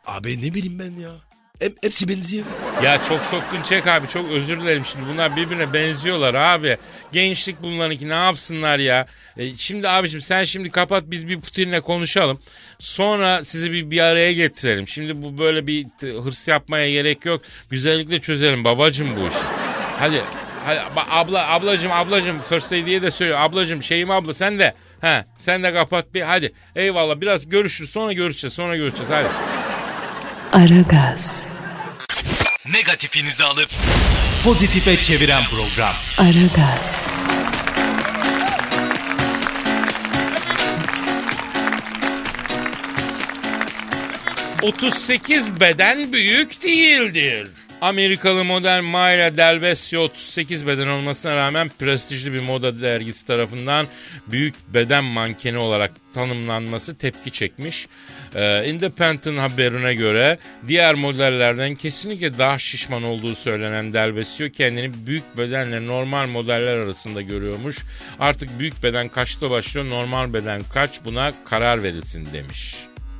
Abi 0.05 0.41
ne 0.41 0.53
bileyim 0.53 0.79
ben 0.79 1.01
ya. 1.01 1.11
Hep, 1.59 1.83
hepsi 1.83 2.07
benziyor. 2.07 2.45
Ya 2.83 3.03
çok 3.03 3.21
soktun 3.23 3.61
çek 3.69 3.87
abi 3.87 4.07
çok 4.07 4.31
özür 4.31 4.61
dilerim 4.61 4.85
şimdi 4.85 5.05
bunlar 5.13 5.35
birbirine 5.35 5.73
benziyorlar 5.73 6.33
abi. 6.33 6.77
Gençlik 7.11 7.61
bunlarınki 7.61 8.09
ne 8.09 8.13
yapsınlar 8.13 8.79
ya. 8.79 9.07
E, 9.37 9.55
şimdi 9.55 9.89
abicim 9.89 10.21
sen 10.21 10.43
şimdi 10.43 10.71
kapat 10.71 11.03
biz 11.05 11.27
bir 11.27 11.41
Putin'le 11.41 11.81
konuşalım. 11.81 12.39
Sonra 12.79 13.43
sizi 13.45 13.71
bir, 13.71 13.91
bir 13.91 13.99
araya 13.99 14.33
getirelim. 14.33 14.87
Şimdi 14.87 15.21
bu 15.21 15.37
böyle 15.37 15.67
bir 15.67 15.85
hırs 16.01 16.47
yapmaya 16.47 16.91
gerek 16.91 17.25
yok. 17.25 17.41
Güzellikle 17.69 18.19
çözelim 18.19 18.63
babacım 18.63 19.07
bu 19.15 19.27
işi. 19.27 19.45
Hadi 19.99 20.21
abla 21.09 21.51
ablacım 21.51 21.91
ablacım 21.91 22.41
First 22.49 22.71
Lady'ye 22.71 23.01
de 23.01 23.11
söyle. 23.11 23.37
Ablacım 23.37 23.83
şeyim 23.83 24.11
abla 24.11 24.33
sen 24.33 24.59
de. 24.59 24.73
Ha 25.01 25.25
sen 25.37 25.63
de 25.63 25.73
kapat 25.73 26.13
bir 26.13 26.21
hadi. 26.21 26.53
Eyvallah 26.75 27.21
biraz 27.21 27.49
görüşürüz 27.49 27.89
sonra 27.89 28.13
görüşeceğiz 28.13 28.53
sonra 28.53 28.75
görüşeceğiz 28.75 29.11
hadi. 29.11 29.27
Ara 30.53 30.81
gaz. 30.81 31.53
Negatifinizi 32.73 33.43
alıp 33.43 33.69
pozitife 34.43 34.97
çeviren 34.97 35.43
program. 35.43 35.93
Ara 36.19 36.47
gaz. 36.55 37.07
...38 44.61 45.59
beden 45.59 46.13
büyük 46.13 46.63
değildir. 46.63 47.49
Amerikalı 47.81 48.43
model 48.45 48.81
Mayra 48.81 49.37
Delvesio 49.37 50.01
38 50.01 50.67
beden 50.67 50.87
olmasına 50.87 51.35
rağmen 51.35 51.71
prestijli 51.79 52.33
bir 52.33 52.39
moda 52.39 52.81
dergisi 52.81 53.27
tarafından 53.27 53.87
büyük 54.27 54.55
beden 54.73 55.03
mankeni 55.03 55.57
olarak 55.57 55.91
tanımlanması 56.13 56.97
tepki 56.97 57.31
çekmiş. 57.31 57.87
Ee, 58.35 58.69
Independent 58.69 59.39
haberine 59.39 59.93
göre 59.95 60.37
diğer 60.67 60.95
modellerden 60.95 61.75
kesinlikle 61.75 62.37
daha 62.37 62.57
şişman 62.57 63.03
olduğu 63.03 63.35
söylenen 63.35 63.93
Delvesio 63.93 64.49
kendini 64.49 65.07
büyük 65.07 65.37
bedenle 65.37 65.87
normal 65.87 66.27
modeller 66.27 66.77
arasında 66.77 67.21
görüyormuş. 67.21 67.77
Artık 68.19 68.59
büyük 68.59 68.83
beden 68.83 69.09
kaçta 69.09 69.49
başlıyor 69.49 69.89
normal 69.89 70.33
beden 70.33 70.61
kaç 70.73 71.05
buna 71.05 71.31
karar 71.45 71.83
verilsin 71.83 72.27
demiş. 72.33 72.75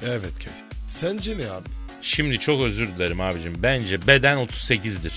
Evet 0.06 0.34
Kadir. 0.34 0.67
Sence 0.88 1.38
ne 1.38 1.52
abi? 1.52 1.77
Şimdi 2.08 2.39
çok 2.39 2.62
özür 2.62 2.88
dilerim 2.88 3.22
abicim. 3.22 3.54
Bence 3.58 4.08
beden 4.08 4.38
38'dir. 4.38 5.13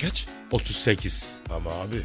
Kaç? 0.00 0.26
38. 0.50 1.34
Ama 1.50 1.70
abi 1.70 1.96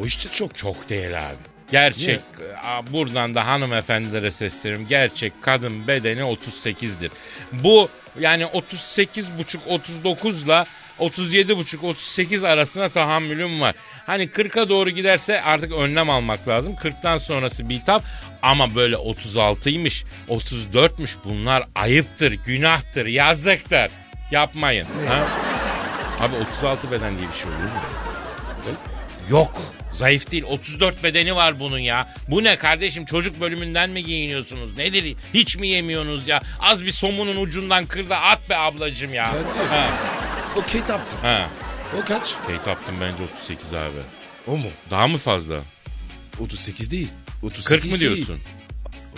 o 0.00 0.06
işte 0.06 0.28
çok. 0.32 0.56
Çok 0.56 0.88
değil 0.88 1.18
abi. 1.18 1.36
Gerçek 1.70 2.20
a, 2.64 2.92
buradan 2.92 3.34
da 3.34 3.46
hanımefendilere 3.46 4.30
sesleniyorum. 4.30 4.86
Gerçek 4.88 5.32
kadın 5.40 5.86
bedeni 5.86 6.20
38'dir. 6.20 7.10
Bu 7.52 7.88
yani 8.20 8.46
38 8.46 9.38
buçuk 9.38 9.66
39 9.66 10.42
ile 10.42 10.64
37 10.98 11.56
buçuk 11.56 11.84
38 11.84 12.44
arasında 12.44 12.88
tahammülüm 12.88 13.60
var. 13.60 13.74
Hani 14.06 14.24
40'a 14.24 14.68
doğru 14.68 14.90
giderse 14.90 15.42
artık 15.42 15.72
önlem 15.72 16.10
almak 16.10 16.48
lazım. 16.48 16.74
40'tan 16.74 17.20
sonrası 17.20 17.68
bitap 17.68 18.02
ama 18.42 18.74
böyle 18.74 18.96
36'ymış 18.96 20.04
34'müş 20.28 21.10
bunlar 21.24 21.64
ayıptır, 21.74 22.32
günahtır, 22.32 23.06
yazıktır. 23.06 23.90
Yapmayın. 24.30 24.86
Ha? 25.08 25.26
Abi 26.20 26.36
36 26.36 26.90
beden 26.90 27.18
diye 27.18 27.28
bir 27.28 27.36
şey 27.36 27.46
olur 27.46 27.58
mu? 27.58 27.80
Yok. 29.30 29.62
Zayıf 29.92 30.30
değil. 30.30 30.44
34 30.44 31.04
bedeni 31.04 31.36
var 31.36 31.60
bunun 31.60 31.78
ya. 31.78 32.08
Bu 32.28 32.44
ne 32.44 32.56
kardeşim? 32.58 33.04
Çocuk 33.04 33.40
bölümünden 33.40 33.90
mi 33.90 34.04
giyiniyorsunuz? 34.04 34.78
Nedir? 34.78 35.16
Hiç 35.34 35.56
mi 35.56 35.68
yemiyorsunuz 35.68 36.28
ya? 36.28 36.40
Az 36.60 36.84
bir 36.84 36.92
somunun 36.92 37.36
ucundan 37.36 37.86
kırda 37.86 38.20
at 38.20 38.50
be 38.50 38.56
ablacım 38.56 39.14
ya. 39.14 39.32
Ha, 39.70 39.88
O 40.56 40.60
Kate 40.60 40.78
Upton. 40.78 41.18
ha. 41.22 41.48
O 42.02 42.04
kaç? 42.04 42.34
Kate 42.46 42.70
Upton 42.72 42.94
bence 43.00 43.22
38 43.40 43.72
abi. 43.72 43.98
O 44.46 44.56
mu? 44.56 44.68
Daha 44.90 45.08
mı 45.08 45.18
fazla? 45.18 45.62
38 46.40 46.90
değil. 46.90 47.08
38 47.42 47.68
40 47.68 47.84
mı 47.84 47.90
değil. 47.90 48.00
diyorsun? 48.00 48.40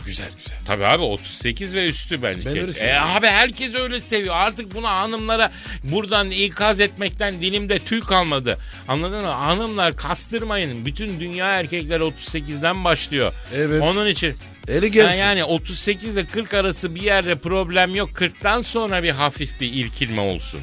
O 0.02 0.04
güzel 0.06 0.28
güzel. 0.36 0.58
Tabii 0.66 0.86
abi 0.86 1.02
38 1.02 1.74
ve 1.74 1.88
üstü 1.88 2.22
bence. 2.22 2.50
Ben 2.50 2.58
öyle 2.58 2.80
E, 2.80 2.94
abi 3.00 3.26
herkes 3.26 3.74
öyle 3.74 4.00
seviyor. 4.00 4.34
Artık 4.34 4.74
buna 4.74 4.90
hanımlara 4.96 5.50
buradan 5.84 6.30
ikaz 6.30 6.80
etmekten 6.80 7.40
dilimde 7.40 7.78
tüy 7.78 8.00
kalmadı. 8.00 8.58
Anladın 8.88 9.20
mı? 9.22 9.28
Hanımlar 9.28 9.96
kastırmayın. 9.96 10.86
Bütün 10.86 11.20
dünya 11.20 11.46
erkekler 11.46 12.00
38'den 12.00 12.84
başlıyor. 12.84 13.32
Evet. 13.54 13.82
Onun 13.82 14.06
için 14.08 14.36
Eli 14.68 14.90
gelsin. 14.90 15.20
yani 15.20 15.44
38 15.44 16.14
ile 16.14 16.26
40 16.26 16.54
arası 16.54 16.94
bir 16.94 17.02
yerde 17.02 17.34
problem 17.38 17.94
yok. 17.94 18.10
40'tan 18.10 18.64
sonra 18.64 19.02
bir 19.02 19.10
hafif 19.10 19.60
bir 19.60 19.72
irkilme 19.72 20.20
olsun. 20.20 20.60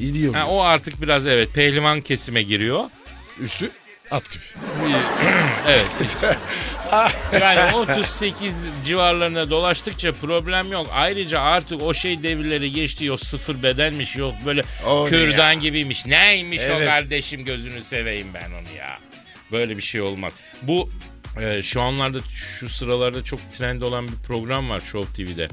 İdiyorum. 0.00 0.40
Ha, 0.40 0.46
o 0.46 0.62
artık 0.62 1.02
biraz 1.02 1.26
evet 1.26 1.48
pehlivan 1.54 2.00
kesime 2.00 2.42
giriyor. 2.42 2.84
Üstü 3.40 3.70
at 4.10 4.30
gibi. 4.30 4.42
Evet. 5.68 6.16
yani 7.40 7.76
38 7.76 8.54
civarlarında 8.86 9.50
dolaştıkça 9.50 10.12
problem 10.12 10.72
yok. 10.72 10.86
Ayrıca 10.92 11.40
artık 11.40 11.82
o 11.82 11.94
şey 11.94 12.22
devirleri 12.22 12.72
geçti. 12.72 13.04
Yok 13.04 13.20
sıfır 13.20 13.62
bedenmiş 13.62 14.16
yok 14.16 14.34
böyle 14.46 14.62
O 14.86 15.04
ne 15.04 15.10
kürdan 15.10 15.60
gibiymiş. 15.60 16.06
Neymiş 16.06 16.60
o 16.60 16.62
Evet. 16.62 16.88
kardeşim 16.88 17.44
gözünü 17.44 17.84
seveyim 17.84 18.28
ben 18.34 18.50
onu 18.50 18.76
ya. 18.78 18.98
Böyle 19.52 19.76
bir 19.76 19.82
şey 19.82 20.00
olmaz. 20.00 20.32
Bu 20.62 20.90
e, 21.40 21.62
şu 21.62 21.82
anlarda 21.82 22.18
şu 22.34 22.68
sıralarda 22.68 23.24
çok 23.24 23.40
trend 23.52 23.82
olan 23.82 24.08
bir 24.08 24.16
program 24.26 24.70
var 24.70 24.80
Show 24.80 25.24
TV'de. 25.24 25.48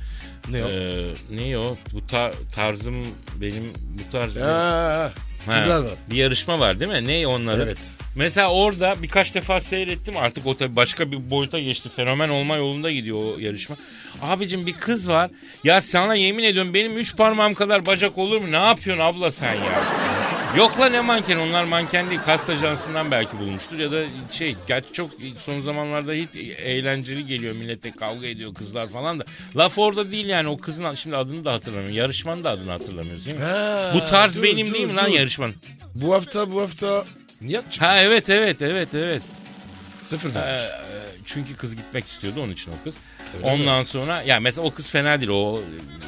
Ne 0.52 0.64
o? 0.64 0.70
Ee, 0.70 1.06
ne 1.30 1.58
o? 1.58 1.78
Bu 1.94 2.08
ta- 2.08 2.32
tarzım 2.56 3.08
benim 3.42 3.74
bu 3.74 4.12
tarz. 4.12 4.36
Ha, 4.36 5.12
Ha, 5.46 5.52
Kızlar 5.58 5.80
var. 5.80 5.92
Bir 6.10 6.16
yarışma 6.16 6.60
var 6.60 6.80
değil 6.80 6.92
mi? 6.92 7.08
Ne 7.08 7.28
onları? 7.28 7.64
Evet. 7.64 7.78
Mesela 8.16 8.50
orada 8.52 8.96
birkaç 9.02 9.36
defa 9.36 9.60
seyrettim 9.60 10.18
artık 10.18 10.46
o 10.48 10.58
tabii 10.58 10.76
başka 10.76 11.12
bir 11.12 11.30
boyuta 11.30 11.60
geçti. 11.60 11.90
Fenomen 11.96 12.30
olma 12.30 12.56
yolunda 12.56 12.92
gidiyor 12.92 13.18
o 13.22 13.40
yarışma. 13.40 13.76
Abicim 14.22 14.66
bir 14.66 14.74
kız 14.74 15.10
var. 15.10 15.30
Ya 15.64 15.82
sana 15.82 16.16
yemin 16.16 16.44
ediyorum 16.44 16.74
benim 16.74 16.98
üç 16.98 17.16
parmağım 17.18 17.54
kadar 17.54 17.86
bacak 17.86 18.18
olur 18.18 18.42
mu? 18.42 18.52
Ne 18.52 18.58
yapıyorsun 18.66 19.04
abla 19.04 19.32
sen 19.32 19.54
ya? 19.54 19.84
Yok 20.58 20.80
lan 20.80 20.94
ne 20.94 21.02
manken 21.02 21.38
onlar 21.38 21.64
manken 21.64 22.10
değil. 22.10 22.20
Kast 22.26 22.50
ajansından 22.50 23.12
belki 23.12 23.40
bulmuştur 23.40 23.80
ya 23.80 23.92
da 23.92 24.06
şey 24.32 24.56
gerçi 24.68 24.94
çok 24.94 25.10
son 25.38 25.62
zamanlarda 25.62 26.14
hiç 26.14 26.30
eğlenceli 26.58 27.26
geliyor 27.28 27.56
millete 27.56 27.92
kavga 27.92 28.28
ediyor 28.28 28.54
kızlar 28.54 28.88
falan 28.90 29.20
da. 29.20 29.26
Laf 29.56 29.78
orada 29.78 30.12
değil 30.12 30.26
yani 30.26 30.48
o 30.48 30.58
kızın 30.58 30.96
şimdi 30.96 31.16
adını 31.18 31.46
da 31.46 31.54
hatırlamıyorum. 31.54 31.96
Yarışmanın 31.98 32.44
da 32.44 32.50
adını 32.50 32.72
hatırlamıyoruz 32.72 33.26
değil 33.26 33.38
mi? 33.38 33.44
Ha, 33.46 33.92
Bu 33.96 34.06
tarz 34.06 34.36
dur, 34.36 34.44
benim 34.44 34.68
dur, 34.68 34.74
değil 34.74 34.86
mi 34.88 34.96
lan 34.96 35.06
dur. 35.12 35.12
yarışmanın? 35.18 35.56
Bu 35.96 36.14
hafta 36.14 36.52
bu 36.52 36.62
hafta 36.62 37.06
Nihat 37.42 37.72
çıktı. 37.72 37.86
Ha 37.88 37.98
evet 38.00 38.30
evet 38.30 38.62
evet 38.62 38.90
evet. 38.96 39.22
Sıfır 39.96 40.30
Ee, 40.32 40.34
vermiş. 40.36 40.62
e, 40.64 41.02
çünkü 41.26 41.56
kız 41.56 41.76
gitmek 41.76 42.06
istiyordu 42.06 42.42
onun 42.44 42.54
için 42.54 42.72
o 42.72 42.84
kız. 42.84 42.96
Öyle 43.38 43.46
Ondan 43.48 43.84
sonra 43.84 44.22
ya 44.22 44.40
mesela 44.40 44.68
o 44.68 44.74
kız 44.74 44.90
fena 44.90 45.20
değil 45.20 45.32
o 45.32 45.60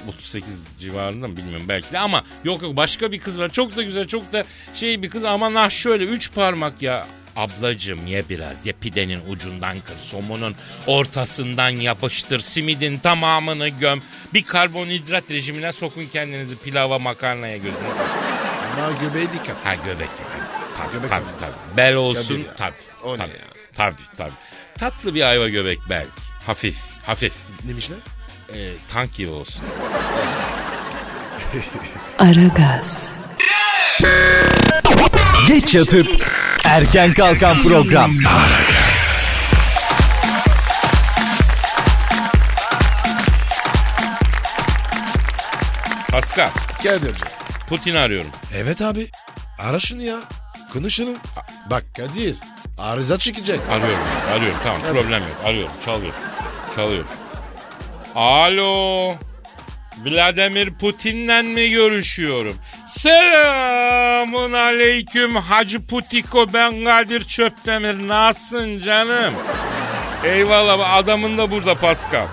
38 0.07 0.59
civarında 0.79 1.27
mı 1.27 1.37
bilmiyorum 1.37 1.65
belki 1.67 1.91
de 1.91 1.99
ama 1.99 2.23
yok 2.43 2.61
yok 2.61 2.77
başka 2.77 3.11
bir 3.11 3.19
kız 3.19 3.39
var. 3.39 3.49
Çok 3.49 3.75
da 3.75 3.83
güzel 3.83 4.07
çok 4.07 4.33
da 4.33 4.43
şey 4.75 5.01
bir 5.03 5.09
kız 5.09 5.23
ama 5.23 5.53
nah 5.53 5.69
şöyle 5.69 6.03
3 6.03 6.33
parmak 6.33 6.81
ya. 6.81 7.07
Ablacım 7.35 8.07
ye 8.07 8.23
biraz 8.29 8.65
ye 8.65 8.73
pidenin 8.73 9.19
ucundan 9.29 9.79
kır 9.79 9.97
somunun 9.97 10.55
ortasından 10.87 11.69
yapıştır 11.69 12.39
simidin 12.39 12.97
tamamını 12.97 13.67
göm 13.67 14.01
bir 14.33 14.43
karbonhidrat 14.43 15.31
rejimine 15.31 15.73
sokun 15.73 16.05
kendinizi 16.13 16.57
pilava 16.57 16.99
makarnaya 16.99 17.57
gözünü 17.57 17.75
Ama 18.77 18.91
göbeğe 19.01 19.25
dikkat. 19.33 19.65
Ha 19.65 19.75
göbek. 19.75 20.09
Tabii 20.77 20.91
Göbek 20.93 21.09
tabii, 21.09 21.23
tabii. 21.39 21.77
Bel 21.77 21.95
olsun 21.95 22.45
tabii. 22.57 22.73
Tabii, 23.17 23.31
tabii 23.75 24.01
tabii. 24.17 24.31
Tatlı 24.79 25.15
bir 25.15 25.21
ayva 25.21 25.49
göbek 25.49 25.79
belki. 25.89 26.11
Hafif 26.45 26.90
hafif. 27.05 27.33
Demişler. 27.67 27.97
Ee, 28.53 28.71
tank 28.93 29.13
gibi 29.15 29.29
olsun. 29.31 29.63
Aragaz, 32.19 33.17
Geç 35.47 35.75
yatıp 35.75 36.07
erken 36.65 37.13
kalkan 37.13 37.63
program. 37.63 38.11
Pascal, 46.11 46.49
Geldi 46.83 47.05
hocam. 47.09 47.27
Putin 47.69 47.95
arıyorum. 47.95 48.31
Evet 48.55 48.81
abi. 48.81 49.09
Ara 49.59 49.79
şunu 49.79 50.01
ya. 50.03 50.19
Konuşalım. 50.73 51.15
Bak 51.69 51.83
Kadir. 51.97 52.35
Arıza 52.77 53.17
çıkacak. 53.17 53.59
Arıyorum, 53.69 54.03
arıyorum. 54.31 54.57
Tamam, 54.63 54.81
problem 54.81 55.21
yok. 55.21 55.37
Arıyorum, 55.45 55.71
çalıyor. 55.85 56.13
Çalıyor. 56.75 57.05
Alo. 58.15 59.15
Vladimir 60.05 60.73
Putin'le 60.73 61.43
mi 61.43 61.69
görüşüyorum? 61.69 62.55
Selamun 62.87 64.53
aleyküm 64.53 65.35
Hacı 65.35 65.87
Putiko 65.87 66.53
ben 66.53 66.85
Kadir 66.85 67.23
Çöptemir. 67.23 68.07
Nasılsın 68.07 68.79
canım? 68.79 69.33
Eyvallah 70.25 70.93
adamın 70.93 71.37
da 71.37 71.51
burada 71.51 71.75
Pascal. 71.75 72.27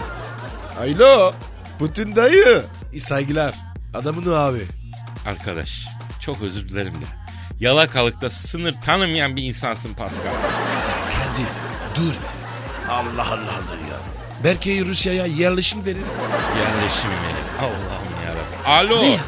Alo. 0.81 1.33
Putin 1.79 2.16
dayı. 2.16 2.62
İyi 2.92 3.01
saygılar. 3.01 3.55
Adamın 3.94 4.27
o 4.33 4.35
abi. 4.35 4.62
Arkadaş 5.27 5.87
çok 6.20 6.42
özür 6.42 6.68
dilerim 6.68 6.94
de. 6.94 7.07
Yalakalıkta 7.61 8.31
sınır 8.31 8.74
tanımayan 8.85 9.37
bir 9.37 9.42
insansın 9.42 9.94
Pascal. 9.94 10.22
Kadir 11.12 11.46
dur 11.94 12.12
be. 12.12 12.29
Allah 12.90 13.22
Allah 13.22 13.33
Allah 13.33 13.77
ya. 13.90 13.98
Belki 14.44 14.85
Rusya'ya 14.85 15.27
yerleşim 15.27 15.85
verir. 15.87 15.96
Yerleşim 16.59 17.11
yeri. 17.11 17.61
Allah'ım 17.61 18.09
yarabbim. 18.27 18.94
Alo. 18.96 19.03
Ne 19.03 19.09
ya? 19.09 19.20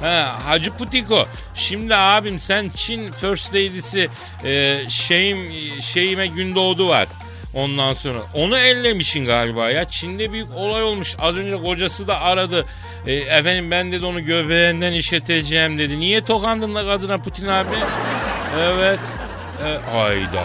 Ha, 0.00 0.38
Hacı 0.44 0.70
Putiko. 0.76 1.24
Şimdi 1.54 1.94
abim 1.94 2.40
sen 2.40 2.70
Çin 2.76 3.12
First 3.12 3.54
Lady'si 3.54 4.08
e, 4.44 4.80
şeyim, 4.88 5.52
şeyime 5.82 6.26
Gündoğdu 6.26 6.88
var. 6.88 7.08
Ondan 7.54 7.94
sonra 7.94 8.18
onu 8.34 8.58
ellemişin 8.58 9.24
galiba 9.24 9.70
ya. 9.70 9.84
Çin'de 9.88 10.32
büyük 10.32 10.52
olay 10.52 10.82
olmuş. 10.82 11.16
Az 11.18 11.36
önce 11.36 11.56
kocası 11.56 12.08
da 12.08 12.20
aradı. 12.20 12.66
E, 13.06 13.12
efendim 13.14 13.70
ben 13.70 13.92
dedi 13.92 14.04
onu 14.04 14.24
göbeğinden 14.24 14.92
işleteceğim 14.92 15.78
dedi. 15.78 15.98
Niye 16.00 16.24
tokandın 16.24 16.74
da 16.74 16.86
kadına 16.86 17.18
Putin 17.18 17.46
abi? 17.46 17.68
Evet. 18.60 19.00
E, 19.64 19.90
hayda. 19.92 20.42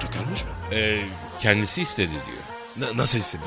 Tokarmış 0.00 0.44
mı? 0.44 0.50
E, 0.76 0.98
kendisi 1.40 1.82
istedi 1.82 2.10
diyor. 2.10 2.41
Na- 2.76 2.96
nasıl 2.96 3.18
istemiş? 3.18 3.46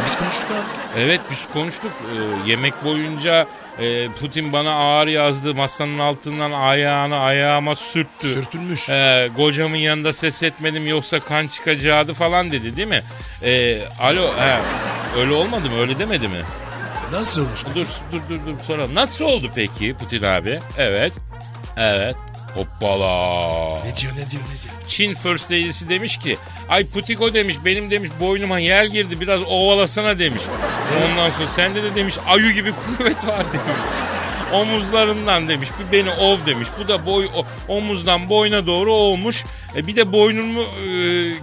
E 0.00 0.04
biz 0.06 0.16
konuştuk 0.18 0.46
abi. 0.50 1.00
Evet 1.00 1.20
biz 1.30 1.38
konuştuk. 1.52 1.90
Ee, 2.12 2.50
yemek 2.50 2.84
boyunca 2.84 3.46
e, 3.78 4.08
Putin 4.08 4.52
bana 4.52 4.72
ağır 4.74 5.06
yazdı. 5.06 5.54
Masanın 5.54 5.98
altından 5.98 6.52
ayağını 6.52 7.18
ayağıma 7.20 7.74
sürttü. 7.76 8.28
Sürtülmüş. 8.28 8.88
Ee, 8.88 9.28
kocamın 9.36 9.76
yanında 9.76 10.12
ses 10.12 10.42
etmedim 10.42 10.86
yoksa 10.88 11.20
kan 11.20 11.48
çıkacaktı 11.48 12.14
falan 12.14 12.50
dedi 12.50 12.76
değil 12.76 12.88
mi? 12.88 13.02
Ee, 13.42 13.78
alo 14.00 14.32
he, 14.38 14.58
öyle 15.20 15.32
olmadı 15.34 15.70
mı 15.70 15.80
öyle 15.80 15.98
demedi 15.98 16.28
mi? 16.28 16.42
Nasıl 17.12 17.42
olmuş? 17.42 17.60
Dur 17.74 17.86
dur 18.12 18.20
dur 18.28 18.38
dur 18.46 18.60
soralım. 18.66 18.94
Nasıl 18.94 19.24
oldu 19.24 19.50
peki 19.54 19.94
Putin 19.94 20.22
abi? 20.22 20.60
Evet. 20.78 21.12
Evet. 21.76 22.16
Hoppala. 22.58 23.78
Ne 23.84 23.96
diyor 23.96 24.12
ne 24.12 24.30
diyor 24.30 24.42
ne 24.42 24.60
diyor? 24.60 24.74
Çin 24.88 25.14
First 25.14 25.50
Lady'si 25.50 25.88
demiş 25.88 26.18
ki 26.18 26.36
ay 26.68 26.86
Putiko 26.86 27.34
demiş 27.34 27.56
benim 27.64 27.90
demiş 27.90 28.10
boynuma 28.20 28.58
yer 28.58 28.84
girdi 28.84 29.20
biraz 29.20 29.40
ovalasana 29.42 30.18
demiş. 30.18 30.42
Ondan 31.04 31.30
sonra 31.30 31.48
sende 31.48 31.82
de 31.82 31.94
demiş 31.94 32.14
ayı 32.26 32.52
gibi 32.52 32.72
kuvvet 32.98 33.26
var 33.26 33.46
demiş. 33.46 33.78
Omuzlarından 34.52 35.48
demiş 35.48 35.68
bir 35.78 35.92
beni 35.98 36.10
ov 36.10 36.38
demiş. 36.46 36.68
Bu 36.80 36.88
da 36.88 37.06
boy 37.06 37.28
o- 37.36 37.46
omuzdan 37.76 38.28
boyna 38.28 38.66
doğru 38.66 38.92
olmuş. 38.94 39.44
E, 39.76 39.86
bir 39.86 39.96
de 39.96 40.12
boynumu 40.12 40.62
e, 40.62 40.94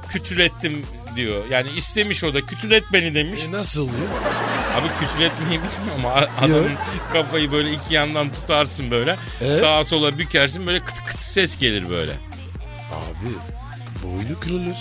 kütülettim 0.09 0.85
diyor. 1.15 1.43
Yani 1.49 1.69
istemiş 1.77 2.23
o 2.23 2.33
da 2.33 2.41
kütület 2.41 2.83
beni 2.93 3.15
demiş. 3.15 3.39
E 3.47 3.51
nasıl 3.51 3.81
oluyor? 3.81 4.07
Abi 4.75 4.87
kütületmeyi 4.99 5.51
bilmiyorum 5.51 5.91
ama 5.95 6.11
adamın 6.13 6.71
kafayı 7.13 7.51
böyle 7.51 7.71
iki 7.71 7.93
yandan 7.93 8.29
tutarsın 8.33 8.91
böyle. 8.91 9.15
Evet. 9.41 9.59
Sağa 9.59 9.83
sola 9.83 10.17
bükersin 10.17 10.67
böyle 10.67 10.79
kıt 10.79 11.05
kıt 11.05 11.19
ses 11.19 11.59
gelir 11.59 11.89
böyle. 11.89 12.11
Abi 12.91 13.29
boynu 14.03 14.39
kırılır. 14.39 14.77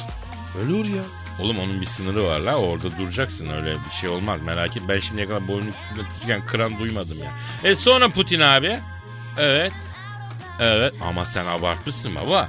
Olur 0.56 0.84
ya. 0.84 1.02
Oğlum 1.40 1.58
onun 1.58 1.80
bir 1.80 1.86
sınırı 1.86 2.24
var 2.24 2.40
la 2.40 2.56
orada 2.56 2.98
duracaksın 2.98 3.48
öyle 3.48 3.74
bir 3.74 3.94
şey 4.00 4.10
olmaz 4.10 4.40
merak 4.42 4.76
etme. 4.76 4.94
Ben 4.94 4.98
şimdiye 5.00 5.26
kadar 5.28 5.48
boynu 5.48 5.70
kütletirken 5.88 6.46
kıran 6.46 6.78
duymadım 6.78 7.18
ya. 7.18 7.32
E 7.70 7.76
sonra 7.76 8.08
Putin 8.08 8.40
abi. 8.40 8.78
Evet. 9.38 9.72
Evet 10.60 10.94
ama 11.00 11.24
sen 11.24 11.46
abartmışsın 11.46 12.14
baba. 12.14 12.48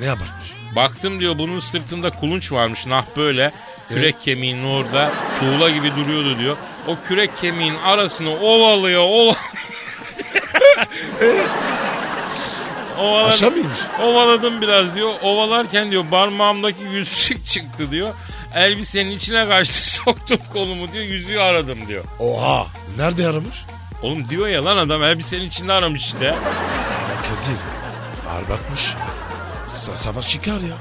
Ne 0.00 0.10
abartmış? 0.10 0.53
Baktım 0.76 1.20
diyor 1.20 1.38
bunun 1.38 1.60
sırtında 1.60 2.10
kulunç 2.10 2.52
varmış 2.52 2.86
nah 2.86 3.04
böyle. 3.16 3.52
Kürek 3.88 4.22
kemiğinin 4.22 4.64
orada 4.64 5.10
tuğla 5.40 5.70
gibi 5.70 5.90
duruyordu 5.96 6.38
diyor. 6.38 6.56
O 6.86 6.96
kürek 7.08 7.30
kemiğin 7.40 7.74
arasını 7.74 8.30
ovalıyor 8.30 9.02
ovalıyor. 9.02 9.36
Ovaladım. 12.98 13.28
Aşağı 13.30 13.50
mıymış? 13.50 13.78
Ovaladım 14.02 14.60
biraz 14.60 14.94
diyor. 14.94 15.14
Ovalarken 15.22 15.90
diyor 15.90 16.04
parmağımdaki 16.10 16.82
yüzük 16.82 17.46
çıktı 17.46 17.90
diyor. 17.90 18.14
Elbisenin 18.54 19.10
içine 19.10 19.48
kaçtı 19.48 19.90
soktum 19.90 20.38
kolumu 20.52 20.92
diyor. 20.92 21.04
Yüzüğü 21.04 21.38
aradım 21.38 21.78
diyor. 21.88 22.04
Oha. 22.18 22.66
Nerede 22.98 23.26
aramış? 23.26 23.56
Oğlum 24.02 24.28
diyor 24.28 24.48
ya 24.48 24.64
lan 24.64 24.76
adam 24.76 25.02
elbisenin 25.02 25.44
içinde 25.44 25.72
aramış 25.72 26.04
işte. 26.04 26.30
Ama 26.30 26.40
Kadir. 27.22 27.58
Ağır 28.30 28.48
bakmış. 28.48 28.94
Sa- 29.84 29.96
savaş 29.96 30.28
çıkar 30.28 30.60
ya. 30.60 30.76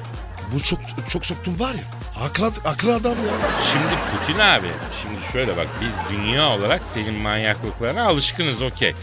Bu 0.54 0.60
çok 0.60 0.80
çok 1.10 1.26
soktum 1.26 1.60
var 1.60 1.74
ya. 1.74 1.84
Aklı, 2.26 2.48
aklı 2.66 2.96
adam 2.96 3.12
ya. 3.12 3.34
Şimdi 3.72 3.96
Putin 4.12 4.40
abi 4.40 4.68
şimdi 5.02 5.32
şöyle 5.32 5.58
bak 5.58 5.68
biz 5.82 6.18
dünya 6.18 6.50
olarak 6.50 6.84
senin 6.84 7.22
manyaklıklarına 7.22 8.04
alışkınız 8.08 8.62
okey. 8.62 8.94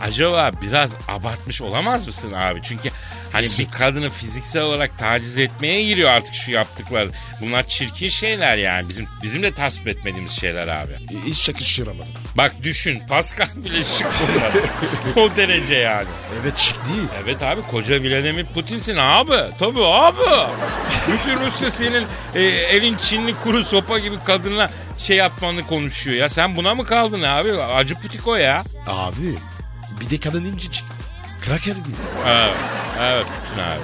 Acaba 0.00 0.50
biraz 0.62 0.94
abartmış 1.08 1.62
olamaz 1.62 2.06
mısın 2.06 2.32
abi? 2.32 2.60
Çünkü 2.62 2.90
hani 3.32 3.46
bir 3.58 3.70
kadını 3.70 4.10
fiziksel 4.10 4.62
olarak 4.62 4.98
taciz 4.98 5.38
etmeye 5.38 5.82
giriyor 5.84 6.10
artık 6.10 6.34
şu 6.34 6.52
yaptıklar. 6.52 7.08
Bunlar 7.40 7.68
çirkin 7.68 8.08
şeyler 8.08 8.56
yani. 8.56 8.88
Bizim 8.88 9.06
bizim 9.22 9.42
de 9.42 9.54
tasvip 9.54 9.88
etmediğimiz 9.88 10.32
şeyler 10.32 10.68
abi. 10.68 10.92
Hiç 11.26 11.48
yakıştıramadım. 11.48 12.08
Bak 12.36 12.52
düşün 12.62 13.02
Pascal 13.08 13.48
bile 13.56 13.84
şık 13.84 14.06
bunlar. 14.20 14.52
o 15.26 15.36
derece 15.36 15.74
yani. 15.74 16.08
Evet 16.42 16.58
şık 16.58 16.76
değil. 16.88 17.08
Evet 17.24 17.42
abi 17.42 17.62
koca 17.62 18.02
Vladimir 18.02 18.46
Putin'sin 18.46 18.96
abi. 18.96 19.54
Tabii 19.58 19.84
abi. 19.84 20.48
Bütün 21.08 21.40
Rusya 21.46 21.70
senin 21.70 22.06
e, 22.34 22.42
elin 22.42 22.96
Çinli 22.96 23.34
kuru 23.34 23.64
sopa 23.64 23.98
gibi 23.98 24.16
kadınla 24.26 24.70
şey 24.98 25.16
yapmanı 25.16 25.66
konuşuyor 25.66 26.16
ya. 26.16 26.28
Sen 26.28 26.56
buna 26.56 26.74
mı 26.74 26.84
kaldın 26.86 27.22
abi? 27.22 27.52
Acı 27.52 27.94
putiko 27.94 28.34
ya. 28.36 28.64
Abi 28.86 29.34
bir 30.00 30.10
de 30.10 30.20
kadın 30.20 30.44
incecik. 30.44 30.84
Kraker 31.48 31.76
gibi. 31.76 31.96
Evet, 32.26 32.54
evet 33.00 33.26
Putin 33.26 33.62
abi. 33.62 33.80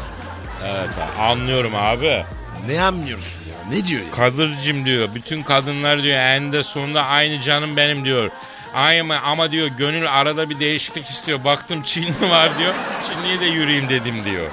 Evet 0.64 0.90
abi. 0.98 1.22
anlıyorum 1.22 1.74
abi. 1.74 2.24
Ne 2.68 2.82
anlıyorsun 2.82 3.40
ya? 3.50 3.76
Ne 3.78 3.84
diyor 3.86 4.02
ya? 4.02 4.10
Kadırcım 4.10 4.84
diyor. 4.84 5.08
Bütün 5.14 5.42
kadınlar 5.42 6.02
diyor 6.02 6.18
eninde 6.18 6.62
sonunda 6.62 7.04
aynı 7.04 7.40
canım 7.40 7.76
benim 7.76 8.04
diyor. 8.04 8.30
Aynı 8.74 9.20
ama 9.20 9.52
diyor 9.52 9.66
gönül 9.66 10.12
arada 10.12 10.50
bir 10.50 10.60
değişiklik 10.60 11.10
istiyor. 11.10 11.44
Baktım 11.44 11.82
Çinli 11.82 12.30
var 12.30 12.58
diyor. 12.58 12.74
Çinli'ye 13.08 13.40
de 13.40 13.44
yürüyeyim 13.46 13.88
dedim 13.88 14.24
diyor. 14.24 14.46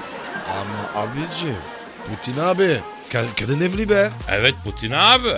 Ama 0.50 1.02
abicim. 1.02 1.56
Putin 2.08 2.38
abi. 2.40 2.80
ka- 3.12 3.40
kadın 3.40 3.60
evli 3.60 3.88
be. 3.88 4.10
Evet 4.28 4.54
Putin 4.64 4.90
abi. 4.90 5.34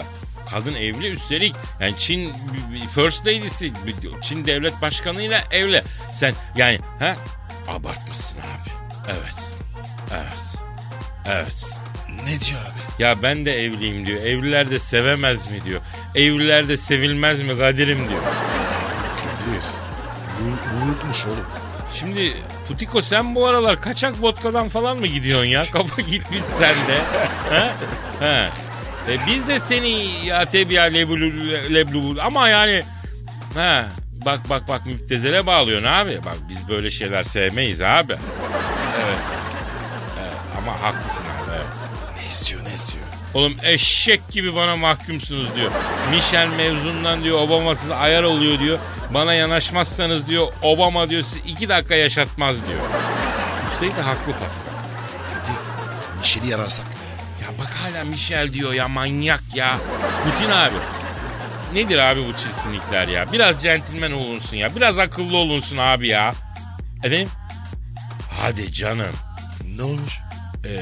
Kadın 0.54 0.74
evli 0.74 1.10
üstelik. 1.10 1.54
Yani 1.80 1.94
Çin 1.98 2.32
First 2.94 3.26
Lady'si. 3.26 3.72
Çin 4.22 4.46
devlet 4.46 4.82
başkanıyla 4.82 5.42
evli. 5.50 5.82
Sen 6.12 6.34
yani 6.56 6.78
ha 6.98 7.16
abartmışsın 7.68 8.38
abi. 8.38 8.70
Evet. 9.08 9.34
Evet. 10.12 10.58
Evet. 11.26 11.78
Ne 12.08 12.40
diyor 12.40 12.60
abi? 12.60 13.02
Ya 13.02 13.22
ben 13.22 13.46
de 13.46 13.52
evliyim 13.52 14.06
diyor. 14.06 14.20
Evliler 14.20 14.70
de 14.70 14.78
sevemez 14.78 15.50
mi 15.50 15.64
diyor. 15.64 15.80
Evliler 16.14 16.68
de 16.68 16.76
sevilmez 16.76 17.40
mi 17.40 17.58
Kadir'im 17.58 18.08
diyor. 18.08 18.22
Kadir. 18.22 19.64
Unutmuş 20.84 21.26
oğlum. 21.26 21.46
Şimdi 21.94 22.32
Putiko 22.68 23.02
sen 23.02 23.34
bu 23.34 23.46
aralar 23.46 23.80
kaçak 23.80 24.22
vodkadan 24.22 24.68
falan 24.68 24.98
mı 24.98 25.06
gidiyorsun 25.06 25.46
ya? 25.46 25.62
Kafa 25.72 26.02
gitmiş 26.02 26.40
sende. 26.58 26.98
ha? 27.50 27.72
Ha. 28.20 28.48
E 29.08 29.26
biz 29.26 29.48
de 29.48 29.60
seni 29.60 30.26
ya 30.26 30.44
tebiya 30.44 30.84
leblu, 30.84 31.20
leblu 31.74 32.22
ama 32.22 32.48
yani 32.48 32.82
ha 33.54 33.84
bak 34.26 34.40
bak 34.50 34.68
bak 34.68 34.86
müptezele 34.86 35.46
bağlıyorsun 35.46 35.88
abi. 35.88 36.18
Bak 36.26 36.36
biz 36.48 36.68
böyle 36.68 36.90
şeyler 36.90 37.24
sevmeyiz 37.24 37.82
abi. 37.82 38.12
Evet. 39.04 39.18
evet. 40.20 40.32
Ama 40.58 40.82
haklısın 40.82 41.24
abi. 41.24 41.50
Evet. 41.50 41.66
Ne 42.16 42.28
istiyor 42.28 42.64
ne 42.64 42.74
istiyor? 42.74 43.04
Oğlum 43.34 43.56
eşek 43.62 44.30
gibi 44.30 44.54
bana 44.54 44.76
mahkumsunuz 44.76 45.56
diyor. 45.56 45.70
Michel 46.10 46.48
mevzundan 46.48 47.24
diyor 47.24 47.38
Obama'sız 47.40 47.90
ayar 47.90 48.22
oluyor 48.22 48.58
diyor. 48.58 48.78
Bana 49.10 49.34
yanaşmazsanız 49.34 50.28
diyor 50.28 50.52
Obama 50.62 51.10
diyor 51.10 51.22
sizi 51.22 51.38
iki 51.38 51.68
dakika 51.68 51.94
yaşatmaz 51.94 52.56
diyor. 52.68 52.80
Üstelik 53.72 53.96
de 53.96 54.02
haklı 54.02 54.32
Pascal. 54.32 54.74
Kadir. 55.34 55.58
Michel'i 56.18 56.50
yararsak. 56.50 56.93
Bak 57.58 57.68
hala 57.70 58.04
Michel 58.04 58.52
diyor 58.52 58.72
ya 58.72 58.88
manyak 58.88 59.42
ya. 59.54 59.78
Putin 60.24 60.50
abi. 60.50 60.74
Nedir 61.74 61.98
abi 61.98 62.20
bu 62.20 62.32
çirkinlikler 62.32 63.08
ya? 63.08 63.32
Biraz 63.32 63.62
centilmen 63.62 64.12
olunsun 64.12 64.56
ya. 64.56 64.76
Biraz 64.76 64.98
akıllı 64.98 65.36
olunsun 65.36 65.76
abi 65.76 66.08
ya. 66.08 66.34
Efendim? 67.04 67.28
Hadi 68.40 68.72
canım. 68.72 69.14
Ne 69.76 69.82
olmuş? 69.82 70.18
Ee, 70.66 70.80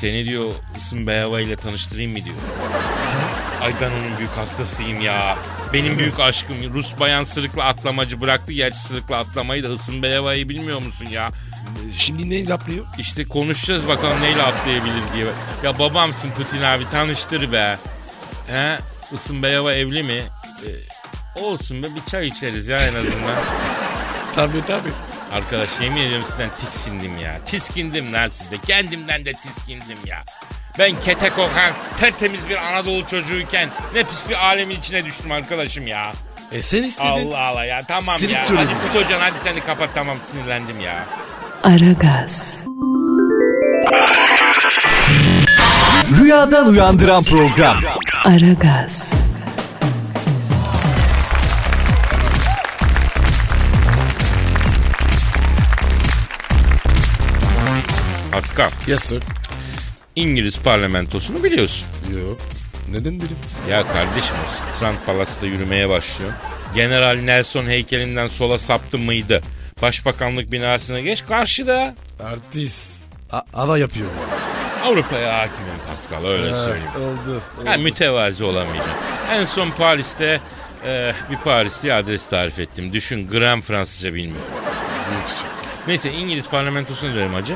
seni 0.00 0.24
diyor 0.24 0.52
Isın 0.76 1.06
Beyava 1.06 1.40
ile 1.40 1.56
tanıştırayım 1.56 2.12
mı 2.12 2.24
diyor. 2.24 2.36
Ay 3.62 3.72
ben 3.80 3.90
onun 3.90 4.18
büyük 4.18 4.30
hastasıyım 4.30 5.00
ya. 5.00 5.38
Benim 5.72 5.98
büyük 5.98 6.20
aşkım 6.20 6.74
Rus 6.74 6.92
bayan 7.00 7.22
sırıkla 7.22 7.64
atlamacı 7.64 8.20
bıraktı. 8.20 8.52
Gerçi 8.52 8.78
sırıkla 8.78 9.16
atlamayı 9.16 9.62
da 9.64 9.68
Isın 9.68 10.02
Beyava'yı 10.02 10.48
bilmiyor 10.48 10.82
musun 10.82 11.06
ya? 11.06 11.30
Şimdi 11.98 12.30
ne 12.30 12.50
yapıyor? 12.50 12.86
İşte 12.98 13.28
konuşacağız 13.28 13.88
bakalım 13.88 14.20
neyle 14.20 14.42
atlayabilir 14.42 15.02
diye. 15.14 15.26
Ya 15.64 15.78
babamsın 15.78 16.30
Putin 16.30 16.62
abi 16.62 16.90
tanıştır 16.90 17.52
be. 17.52 17.78
He? 18.46 18.78
Isın 19.12 19.42
Beyava 19.42 19.72
evli 19.72 20.02
mi? 20.02 20.22
Ee, 20.66 21.40
olsun 21.40 21.82
be 21.82 21.86
bir 21.94 22.10
çay 22.10 22.28
içeriz 22.28 22.68
ya 22.68 22.76
en 22.76 22.94
azından. 22.94 23.36
Tabii 24.36 24.64
tabii. 24.66 24.90
Arkadaş 25.32 25.68
yemin 25.82 26.00
ediyorum 26.00 26.26
sizden 26.26 26.50
tiksindim 26.60 27.18
ya. 27.18 27.40
Tiskindim 27.46 28.12
lan 28.12 28.28
sizde. 28.28 28.58
Kendimden 28.58 29.24
de 29.24 29.32
tiskindim 29.32 29.98
ya. 30.06 30.24
Ben 30.78 31.00
kete 31.00 31.30
kokan 31.30 31.72
tertemiz 32.00 32.48
bir 32.48 32.56
Anadolu 32.56 33.06
çocuğuyken 33.06 33.68
ne 33.94 34.02
pis 34.04 34.28
bir 34.28 34.46
alemin 34.46 34.76
içine 34.76 35.04
düştüm 35.04 35.32
arkadaşım 35.32 35.86
ya. 35.86 36.12
E 36.52 36.62
sen 36.62 36.82
istedin. 36.82 37.08
Allah 37.08 37.38
Allah 37.38 37.64
ya 37.64 37.82
tamam 37.88 38.18
Silip 38.18 38.34
ya. 38.34 38.44
Hadi 38.56 38.68
Kut 38.68 39.04
Hocan 39.04 39.20
hadi 39.20 39.38
sen 39.38 39.56
de 39.56 39.60
kapat 39.60 39.90
tamam 39.94 40.16
sinirlendim 40.22 40.80
ya. 40.80 41.06
Aragaz, 41.62 42.64
Rüyadan 46.20 46.68
uyandıran 46.68 47.24
program. 47.24 47.76
Aragaz, 48.24 49.12
Pascal 58.32 58.70
Yes 58.86 59.04
sir. 59.04 59.22
İngiliz 60.16 60.58
parlamentosunu 60.58 61.44
biliyorsun. 61.44 61.86
Yok. 62.12 62.38
Neden 62.90 63.14
bileyim? 63.14 63.36
Ya 63.70 63.82
kardeşim 63.82 64.36
Strand 64.76 64.96
Palas'ta 65.06 65.46
yürümeye 65.46 65.88
başlıyor. 65.88 66.32
General 66.74 67.14
Nelson 67.24 67.66
heykelinden 67.66 68.28
sola 68.28 68.58
saptı 68.58 68.98
mıydı? 68.98 69.40
Başbakanlık 69.82 70.52
binasına 70.52 71.00
geç 71.00 71.24
karşıda. 71.26 71.94
Artist. 72.24 72.94
A- 73.32 73.42
hava 73.52 73.78
yapıyor. 73.78 74.08
Avrupa'ya 74.84 75.38
hakimim 75.38 75.72
Pascal 75.88 76.24
öyle 76.24 76.54
söyleyeyim. 76.54 76.90
oldu. 76.96 77.42
Ha, 77.64 77.76
mütevazi 77.76 78.44
olamayacağım. 78.44 78.98
En 79.32 79.44
son 79.44 79.70
Paris'te 79.70 80.40
e, 80.86 81.12
bir 81.30 81.36
Paris 81.36 81.82
diye 81.82 81.94
adres 81.94 82.26
tarif 82.28 82.58
ettim. 82.58 82.92
Düşün 82.92 83.26
gram 83.26 83.60
Fransızca 83.60 84.14
bilmiyorum. 84.14 84.50
Neyse 85.86 86.12
İngiliz 86.12 86.46
parlamentosuna 86.48 87.14
dönelim 87.14 87.34
hacı. 87.34 87.54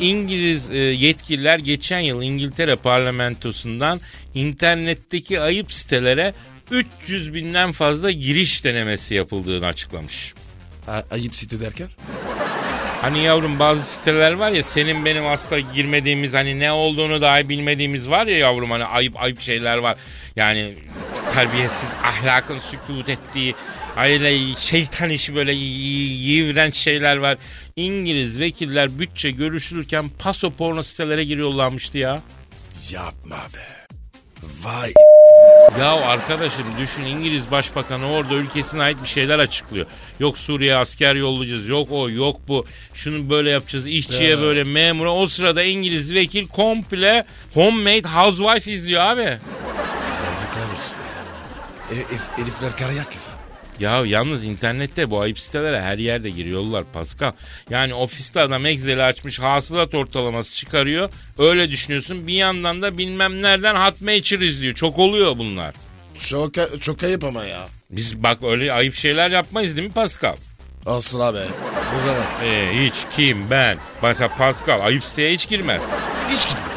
İngiliz 0.00 0.70
e, 0.70 0.76
yetkililer 0.76 1.58
geçen 1.58 2.00
yıl 2.00 2.22
İngiltere 2.22 2.76
parlamentosundan 2.76 4.00
internetteki 4.34 5.40
ayıp 5.40 5.72
sitelere 5.72 6.34
300 6.70 7.34
binden 7.34 7.72
fazla 7.72 8.10
giriş 8.10 8.64
denemesi 8.64 9.14
yapıldığını 9.14 9.66
açıklamış. 9.66 10.34
A- 10.88 11.02
ayıp 11.10 11.36
site 11.36 11.60
derken? 11.60 11.88
Hani 13.02 13.22
yavrum 13.24 13.58
bazı 13.58 13.82
siteler 13.82 14.32
var 14.32 14.50
ya 14.50 14.62
senin 14.62 15.04
benim 15.04 15.26
asla 15.26 15.58
girmediğimiz 15.60 16.34
hani 16.34 16.58
ne 16.58 16.72
olduğunu 16.72 17.20
dahi 17.20 17.48
bilmediğimiz 17.48 18.10
var 18.10 18.26
ya 18.26 18.38
yavrum 18.38 18.70
hani 18.70 18.84
ayıp 18.84 19.20
ayıp 19.22 19.40
şeyler 19.40 19.76
var. 19.78 19.96
Yani 20.36 20.74
terbiyesiz 21.34 21.88
ahlakın 22.04 22.58
sükut 22.58 23.08
ettiği 23.08 23.54
öyle 23.96 24.56
şeytan 24.56 25.10
işi 25.10 25.34
böyle 25.34 25.52
yivrenç 25.52 26.74
şeyler 26.76 27.16
var. 27.16 27.38
İngiliz 27.76 28.40
vekiller 28.40 28.98
bütçe 28.98 29.30
görüşülürken 29.30 30.08
paso 30.18 30.50
porno 30.50 30.82
sitelere 30.82 31.24
giriyorlarmıştı 31.24 31.98
ya. 31.98 32.22
Yapma 32.90 33.36
be. 33.36 33.86
Vay 34.62 34.92
Ya 35.80 35.92
arkadaşım 35.92 36.64
düşün 36.78 37.04
İngiliz 37.04 37.50
başbakanı 37.50 38.10
orada 38.10 38.34
ülkesine 38.34 38.82
ait 38.82 39.02
bir 39.02 39.08
şeyler 39.08 39.38
açıklıyor. 39.38 39.86
Yok 40.20 40.38
Suriye 40.38 40.76
asker 40.76 41.14
yollayacağız. 41.14 41.68
Yok 41.68 41.88
o 41.90 42.10
yok 42.10 42.40
bu. 42.48 42.66
Şunu 42.94 43.30
böyle 43.30 43.50
yapacağız. 43.50 43.86
İşçiye 43.86 44.38
böyle 44.38 44.64
memura. 44.64 45.12
O 45.12 45.26
sırada 45.26 45.62
İngiliz 45.62 46.14
vekil 46.14 46.48
komple 46.48 47.24
homemade 47.54 48.08
housewife 48.08 48.72
izliyor 48.72 49.02
abi. 49.02 49.38
yazıklar 50.26 50.72
olsun. 50.72 50.96
E, 51.90 51.94
e, 51.94 52.42
herifler 52.42 52.76
karayak 52.76 53.12
kısa. 53.12 53.30
Ya 53.80 54.02
yalnız 54.06 54.44
internette 54.44 55.10
bu 55.10 55.20
ayıp 55.20 55.38
sitelere 55.38 55.82
her 55.82 55.98
yerde 55.98 56.30
giriyorlar 56.30 56.84
Pascal. 56.92 57.32
Yani 57.70 57.94
ofiste 57.94 58.40
adam 58.40 58.66
Excel'i 58.66 59.02
açmış 59.02 59.38
hasılat 59.38 59.94
ortalaması 59.94 60.56
çıkarıyor. 60.56 61.10
Öyle 61.38 61.70
düşünüyorsun. 61.70 62.26
Bir 62.26 62.32
yandan 62.32 62.82
da 62.82 62.98
bilmem 62.98 63.42
nereden 63.42 63.74
Hotmacher 63.74 64.38
izliyor. 64.40 64.74
Çok 64.74 64.98
oluyor 64.98 65.38
bunlar. 65.38 65.74
Çok, 66.28 66.52
çok 66.82 67.02
ayıp 67.02 67.24
ama 67.24 67.44
ya. 67.44 67.66
Biz 67.90 68.22
bak 68.22 68.38
öyle 68.44 68.72
ayıp 68.72 68.94
şeyler 68.94 69.30
yapmayız 69.30 69.76
değil 69.76 69.88
mi 69.88 69.94
Pascal? 69.94 70.36
Asla 70.86 71.34
be. 71.34 71.44
Ne 71.96 72.00
zaman? 72.02 72.22
Ee, 72.44 72.70
hiç 72.86 72.94
kim 73.16 73.50
ben. 73.50 73.78
Mesela 74.02 74.28
Pascal 74.38 74.80
ayıp 74.80 75.04
siteye 75.04 75.32
hiç 75.32 75.48
girmez. 75.48 75.82
Hiç 76.30 76.42
gitmedim. 76.48 76.70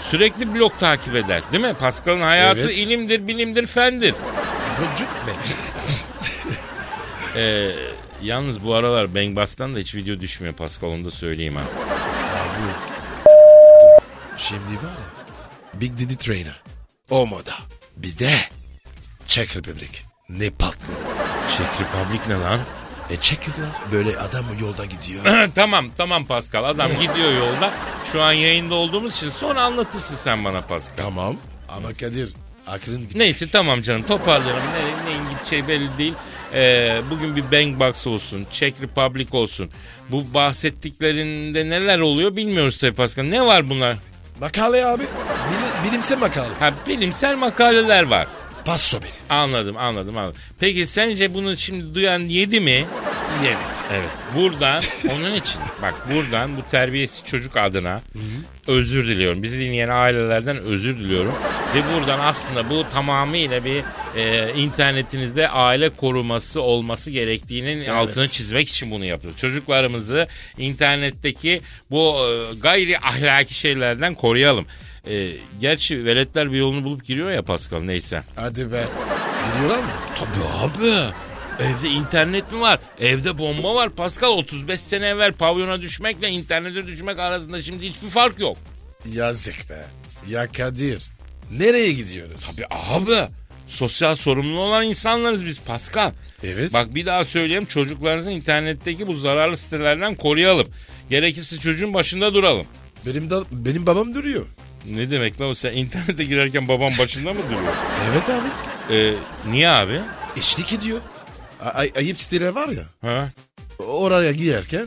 Sürekli 0.00 0.54
blog 0.54 0.72
takip 0.80 1.14
eder 1.16 1.42
değil 1.52 1.64
mi? 1.64 1.74
Pascal'ın 1.80 2.20
hayatı 2.20 2.60
Evet. 2.60 2.78
ilimdir, 2.78 3.28
bilimdir, 3.28 3.66
fendir. 3.66 4.14
Blogcu 4.80 5.04
be. 5.04 5.32
Ee, 7.36 7.70
yalnız 8.22 8.64
bu 8.64 8.74
aralar 8.74 9.14
Bang 9.14 9.36
Bus'tan 9.36 9.74
da 9.74 9.78
hiç 9.78 9.94
video 9.94 10.20
düşmüyor 10.20 10.54
Pascal 10.54 10.88
onu 10.88 11.04
da 11.04 11.10
söyleyeyim 11.10 11.56
ha. 11.56 11.62
Abi. 11.62 12.72
Şimdi 14.38 14.76
var 14.76 14.82
ya. 14.82 15.80
Big 15.80 15.98
Diddy 15.98 16.14
Trainer. 16.14 16.62
O 17.10 17.26
moda. 17.26 17.54
Bir 17.96 18.18
de 18.18 18.30
Czech 19.28 19.56
Republic. 19.56 19.88
Ne 20.28 20.50
patladı. 20.50 20.92
Czech 21.56 21.68
Republic 21.80 22.20
ne 22.28 22.34
lan? 22.34 22.60
E 23.10 23.16
Czech 23.16 23.44
kızlar. 23.44 23.68
Böyle 23.92 24.18
adam 24.18 24.44
yolda 24.60 24.84
gidiyor. 24.84 25.48
tamam 25.54 25.86
tamam 25.96 26.24
Pascal 26.26 26.64
adam 26.64 26.90
gidiyor 26.90 27.32
yolda. 27.32 27.70
Şu 28.12 28.22
an 28.22 28.32
yayında 28.32 28.74
olduğumuz 28.74 29.16
için 29.16 29.30
sonra 29.30 29.62
anlatırsın 29.62 30.16
sen 30.16 30.44
bana 30.44 30.60
Pascal. 30.60 30.96
tamam. 30.96 31.36
Ama 31.68 31.88
Kadir 31.94 32.34
aklın 32.66 32.96
gidecek. 32.98 33.16
Neyse 33.16 33.48
tamam 33.50 33.82
canım 33.82 34.02
toparlayalım. 34.02 34.62
Ne, 34.62 35.10
neyin 35.10 35.22
gideceği 35.30 35.68
belli 35.68 35.98
değil. 35.98 36.14
Ee, 36.54 37.00
bugün 37.10 37.36
bir 37.36 37.42
Bang 37.52 37.80
Box 37.80 38.06
olsun, 38.06 38.46
Czech 38.52 38.74
Republic 38.82 39.28
olsun. 39.32 39.70
Bu 40.10 40.34
bahsettiklerinde 40.34 41.68
neler 41.68 41.98
oluyor 41.98 42.36
bilmiyoruz 42.36 42.78
tabii 42.78 42.94
Pascal. 42.94 43.24
Ne 43.24 43.42
var 43.42 43.70
bunlar? 43.70 43.96
Makale 44.40 44.86
abi. 44.86 45.02
Bilim, 45.02 45.90
bilimsel 45.90 46.18
makale. 46.18 46.54
Ha 46.58 46.74
bilimsel 46.88 47.36
makaleler 47.36 48.02
var. 48.02 48.26
Passo 48.64 48.98
beni. 49.00 49.38
Anladım 49.38 49.76
anladım 49.76 50.18
anladım. 50.18 50.36
Peki 50.60 50.86
sence 50.86 51.34
bunu 51.34 51.56
şimdi 51.56 51.94
duyan 51.94 52.20
yedi 52.20 52.60
mi? 52.60 52.84
Yemedi. 53.42 53.58
Evet. 53.92 54.10
Buradan 54.34 54.82
onun 55.12 55.34
için 55.34 55.60
bak 55.82 55.94
buradan 56.14 56.56
bu 56.56 56.60
terbiyesiz 56.70 57.24
çocuk 57.24 57.56
adına 57.56 58.00
özür 58.66 59.08
diliyorum. 59.08 59.42
Bizi 59.42 59.60
dinleyen 59.60 59.88
ailelerden 59.88 60.56
özür 60.56 60.96
diliyorum. 60.96 61.34
Ve 61.74 61.96
buradan 61.96 62.20
aslında 62.20 62.70
bu 62.70 62.88
tamamıyla 62.88 63.64
bir 63.64 63.82
e, 64.16 64.54
internetinizde 64.54 65.48
aile 65.48 65.88
koruması 65.88 66.62
olması 66.62 67.10
gerektiğinin 67.10 67.86
altını 67.86 68.28
çizmek 68.28 68.68
için 68.68 68.90
bunu 68.90 69.04
yapıyoruz. 69.04 69.40
Çocuklarımızı 69.40 70.26
internetteki 70.58 71.60
bu 71.90 72.16
e, 72.26 72.54
gayri 72.60 72.98
ahlaki 72.98 73.54
şeylerden 73.54 74.14
koruyalım. 74.14 74.66
E, 75.08 75.28
gerçi 75.60 76.04
veletler 76.04 76.52
bir 76.52 76.58
yolunu 76.58 76.84
bulup 76.84 77.04
giriyor 77.04 77.30
ya 77.30 77.42
Pascal 77.42 77.80
neyse. 77.80 78.22
Hadi 78.36 78.72
be. 78.72 78.84
Gidiyorlar 79.54 79.78
mı? 79.78 79.90
Tabii 80.18 80.48
abi. 80.48 81.12
Evde 81.60 81.88
internet 81.88 82.52
mi 82.52 82.60
var? 82.60 82.78
Evde 83.00 83.38
bomba 83.38 83.74
var. 83.74 83.90
Pascal 83.90 84.28
35 84.28 84.80
sene 84.80 85.06
evvel 85.06 85.32
pavyona 85.32 85.80
düşmekle 85.82 86.28
internete 86.28 86.86
düşmek 86.86 87.18
arasında 87.18 87.62
şimdi 87.62 87.88
hiçbir 87.88 88.08
fark 88.08 88.40
yok. 88.40 88.56
Yazık 89.12 89.70
be. 89.70 89.84
Ya 90.28 90.52
Kadir. 90.52 91.02
Nereye 91.58 91.92
gidiyoruz? 91.92 92.50
Abi 92.54 92.66
abi. 92.70 93.28
Sosyal 93.68 94.14
sorumlu 94.14 94.60
olan 94.60 94.84
insanlarız 94.84 95.46
biz 95.46 95.60
Pascal. 95.60 96.12
Evet. 96.42 96.72
Bak 96.72 96.94
bir 96.94 97.06
daha 97.06 97.24
söyleyeyim 97.24 97.66
çocuklarınızı 97.66 98.30
internetteki 98.30 99.06
bu 99.06 99.14
zararlı 99.14 99.56
sitelerden 99.56 100.14
koruyalım. 100.14 100.68
Gerekirse 101.10 101.58
çocuğun 101.58 101.94
başında 101.94 102.34
duralım. 102.34 102.66
Benim 103.06 103.30
da 103.30 103.44
benim 103.50 103.86
babam 103.86 104.14
duruyor. 104.14 104.46
Ne 104.90 105.10
demek 105.10 105.40
lan 105.40 105.48
o 105.48 105.54
sen 105.54 105.72
internete 105.72 106.24
girerken 106.24 106.68
babam 106.68 106.90
başında 106.98 107.32
mı 107.32 107.40
duruyor? 107.46 107.72
Evet 108.12 108.28
abi. 108.30 108.48
Ee, 108.96 109.14
niye 109.50 109.68
abi? 109.70 110.00
Eşlik 110.36 110.72
ediyor. 110.72 111.00
Ay- 111.74 111.92
ayıp 111.96 112.20
siteler 112.20 112.48
var 112.54 112.68
ya. 112.68 113.10
Ha? 113.10 113.28
Oraya 113.86 114.32
girerken 114.32 114.86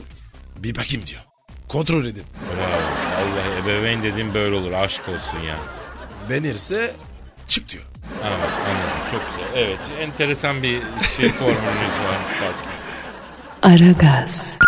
bir 0.58 0.74
bakayım 0.76 1.06
diyor. 1.06 1.20
Kontrol 1.68 2.04
edin. 2.04 2.24
Bravo. 2.56 2.82
Allah 3.20 3.62
ebeveyn 3.64 4.02
dediğim 4.02 4.34
böyle 4.34 4.54
olur 4.56 4.72
aşk 4.72 5.02
olsun 5.08 5.38
ya. 5.46 5.56
Benirse 6.30 6.94
çık 7.48 7.68
diyor. 7.68 7.84
Evet 8.24 8.50
anladım 8.66 9.10
çok 9.10 9.20
güzel. 9.30 9.62
Evet 9.66 9.78
enteresan 10.00 10.62
bir 10.62 10.82
şey 11.16 11.28
formülünüz 11.28 11.96
var 12.04 12.18
Pascal. 12.40 12.76
Aragaz, 13.74 14.58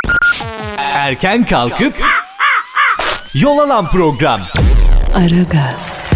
Erken 0.78 1.46
kalkıp 1.46 1.94
yol 3.34 3.58
alan 3.58 3.90
program. 3.90 4.40
Aragaz, 5.14 6.07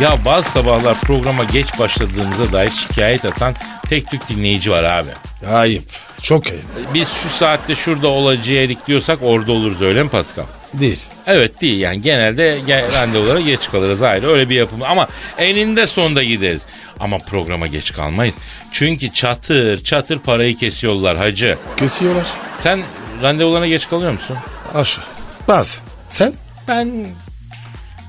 Ya 0.00 0.18
bazı 0.24 0.50
sabahlar 0.50 1.00
programa 1.00 1.44
geç 1.44 1.78
başladığımıza 1.78 2.52
dair 2.52 2.70
şikayet 2.70 3.24
atan 3.24 3.54
tek 3.88 4.10
tük 4.10 4.28
dinleyici 4.28 4.70
var 4.70 4.82
abi. 4.82 5.10
Ayıp. 5.52 5.84
Çok 6.22 6.46
ayıp. 6.46 6.64
Biz 6.94 7.08
şu 7.08 7.28
saatte 7.28 7.74
şurada 7.74 8.08
olacaktık 8.08 8.86
diyorsak 8.86 9.18
orada 9.22 9.52
oluruz 9.52 9.82
öyle 9.82 10.02
mi 10.02 10.08
Pascal? 10.08 10.44
Değil. 10.74 11.00
Evet 11.26 11.60
değil 11.60 11.80
yani 11.80 12.02
genelde 12.02 12.60
gel- 12.66 12.92
randevulara 13.00 13.40
geç 13.40 13.70
kalırız 13.70 14.02
ayrı 14.02 14.28
öyle 14.30 14.48
bir 14.48 14.54
yapım 14.54 14.82
ama 14.82 15.08
eninde 15.38 15.86
sonunda 15.86 16.22
gideriz. 16.22 16.62
Ama 17.00 17.18
programa 17.18 17.66
geç 17.66 17.92
kalmayız. 17.92 18.34
Çünkü 18.72 19.12
çatır 19.14 19.84
çatır 19.84 20.18
parayı 20.18 20.56
kesiyorlar 20.56 21.16
hacı. 21.16 21.58
Kesiyorlar. 21.76 22.26
Sen 22.62 22.82
randevularına 23.22 23.66
geç 23.66 23.88
kalıyor 23.88 24.12
musun? 24.12 24.36
Aşağı. 24.74 25.04
Bazı. 25.48 25.78
Sen? 26.10 26.32
Ben 26.68 27.06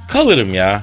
kalırım 0.08 0.54
ya. 0.54 0.82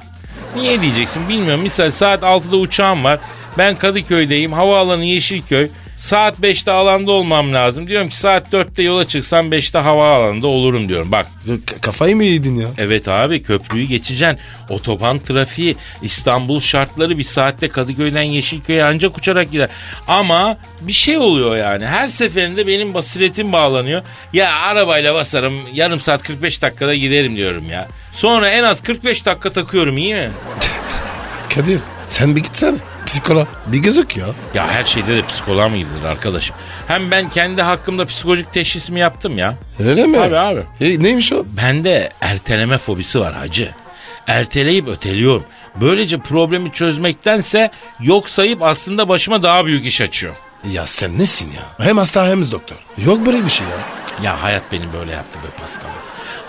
Niye 0.55 0.81
diyeceksin 0.81 1.29
bilmiyorum. 1.29 1.61
Misal 1.63 1.89
saat 1.91 2.23
6'da 2.23 2.55
uçağım 2.57 3.03
var. 3.03 3.19
Ben 3.57 3.75
Kadıköy'deyim. 3.75 4.53
Havaalanı 4.53 5.05
Yeşilköy. 5.05 5.69
Saat 5.97 6.39
5'te 6.39 6.71
alanda 6.71 7.11
olmam 7.11 7.53
lazım. 7.53 7.87
Diyorum 7.87 8.09
ki 8.09 8.17
saat 8.17 8.53
4'te 8.53 8.83
yola 8.83 9.07
çıksam 9.07 9.49
5'te 9.51 9.79
havaalanında 9.79 10.47
olurum 10.47 10.89
diyorum. 10.89 11.11
Bak 11.11 11.27
K- 11.65 11.81
kafayı 11.81 12.15
mı 12.15 12.23
yedin 12.23 12.55
ya? 12.59 12.67
evet 12.77 13.07
abi 13.07 13.43
köprüyü 13.43 13.85
geçeceksin. 13.87 14.37
Otoban 14.69 15.19
trafiği, 15.19 15.75
İstanbul 16.01 16.59
şartları 16.59 17.17
bir 17.17 17.23
saatte 17.23 17.67
Kadıköy'den 17.67 18.21
Yeşilköy'e 18.21 18.83
ancak 18.83 19.17
uçarak 19.17 19.51
gider. 19.51 19.69
Ama 20.07 20.57
bir 20.81 20.93
şey 20.93 21.17
oluyor 21.17 21.55
yani. 21.57 21.85
Her 21.85 22.07
seferinde 22.07 22.67
benim 22.67 22.93
basiretim 22.93 23.53
bağlanıyor. 23.53 24.01
Ya 24.33 24.53
arabayla 24.55 25.15
basarım 25.15 25.53
yarım 25.73 26.01
saat 26.01 26.23
45 26.23 26.61
dakikada 26.61 26.95
giderim 26.95 27.35
diyorum 27.35 27.69
ya. 27.71 27.87
Sonra 28.15 28.49
en 28.49 28.63
az 28.63 28.83
45 28.83 29.25
dakika 29.25 29.49
takıyorum 29.49 29.97
iyi 29.97 30.15
mi? 30.15 30.31
Kadir 31.55 31.79
sen 32.09 32.35
bir 32.35 32.43
gitsene. 32.43 32.77
Psikoloğa 33.05 33.47
bir 33.67 33.77
gözük 33.79 34.17
ya. 34.17 34.25
Ya 34.53 34.67
her 34.67 34.83
şeyde 34.83 35.15
de 35.17 35.25
psikoloğa 35.27 35.69
mı 35.69 35.77
gidilir 35.77 36.03
arkadaşım? 36.03 36.55
Hem 36.87 37.11
ben 37.11 37.29
kendi 37.29 37.61
hakkımda 37.61 38.05
psikolojik 38.05 38.53
teşhisimi 38.53 38.99
yaptım 38.99 39.37
ya. 39.37 39.55
Öyle 39.79 40.05
mi? 40.05 40.17
Tabii 40.17 40.37
abi. 40.37 40.63
E, 40.81 41.03
neymiş 41.03 41.33
o? 41.33 41.45
Bende 41.57 42.09
erteleme 42.21 42.77
fobisi 42.77 43.19
var 43.19 43.33
hacı. 43.33 43.69
Erteleyip 44.27 44.87
öteliyorum. 44.87 45.45
Böylece 45.81 46.17
problemi 46.17 46.71
çözmektense 46.71 47.71
yok 47.99 48.29
sayıp 48.29 48.61
aslında 48.63 49.09
başıma 49.09 49.43
daha 49.43 49.65
büyük 49.65 49.85
iş 49.85 50.01
açıyor. 50.01 50.35
Ya 50.71 50.85
sen 50.85 51.19
nesin 51.19 51.51
ya? 51.51 51.85
Hem 51.85 51.97
hasta 51.97 52.27
hem 52.27 52.51
doktor. 52.51 52.75
Yok 53.05 53.25
böyle 53.25 53.45
bir 53.45 53.49
şey 53.49 53.67
ya. 53.67 53.77
Ya 54.23 54.43
hayat 54.43 54.63
beni 54.71 54.93
böyle 54.99 55.11
yaptı 55.11 55.39
be 55.39 55.61
Pascal. 55.61 55.89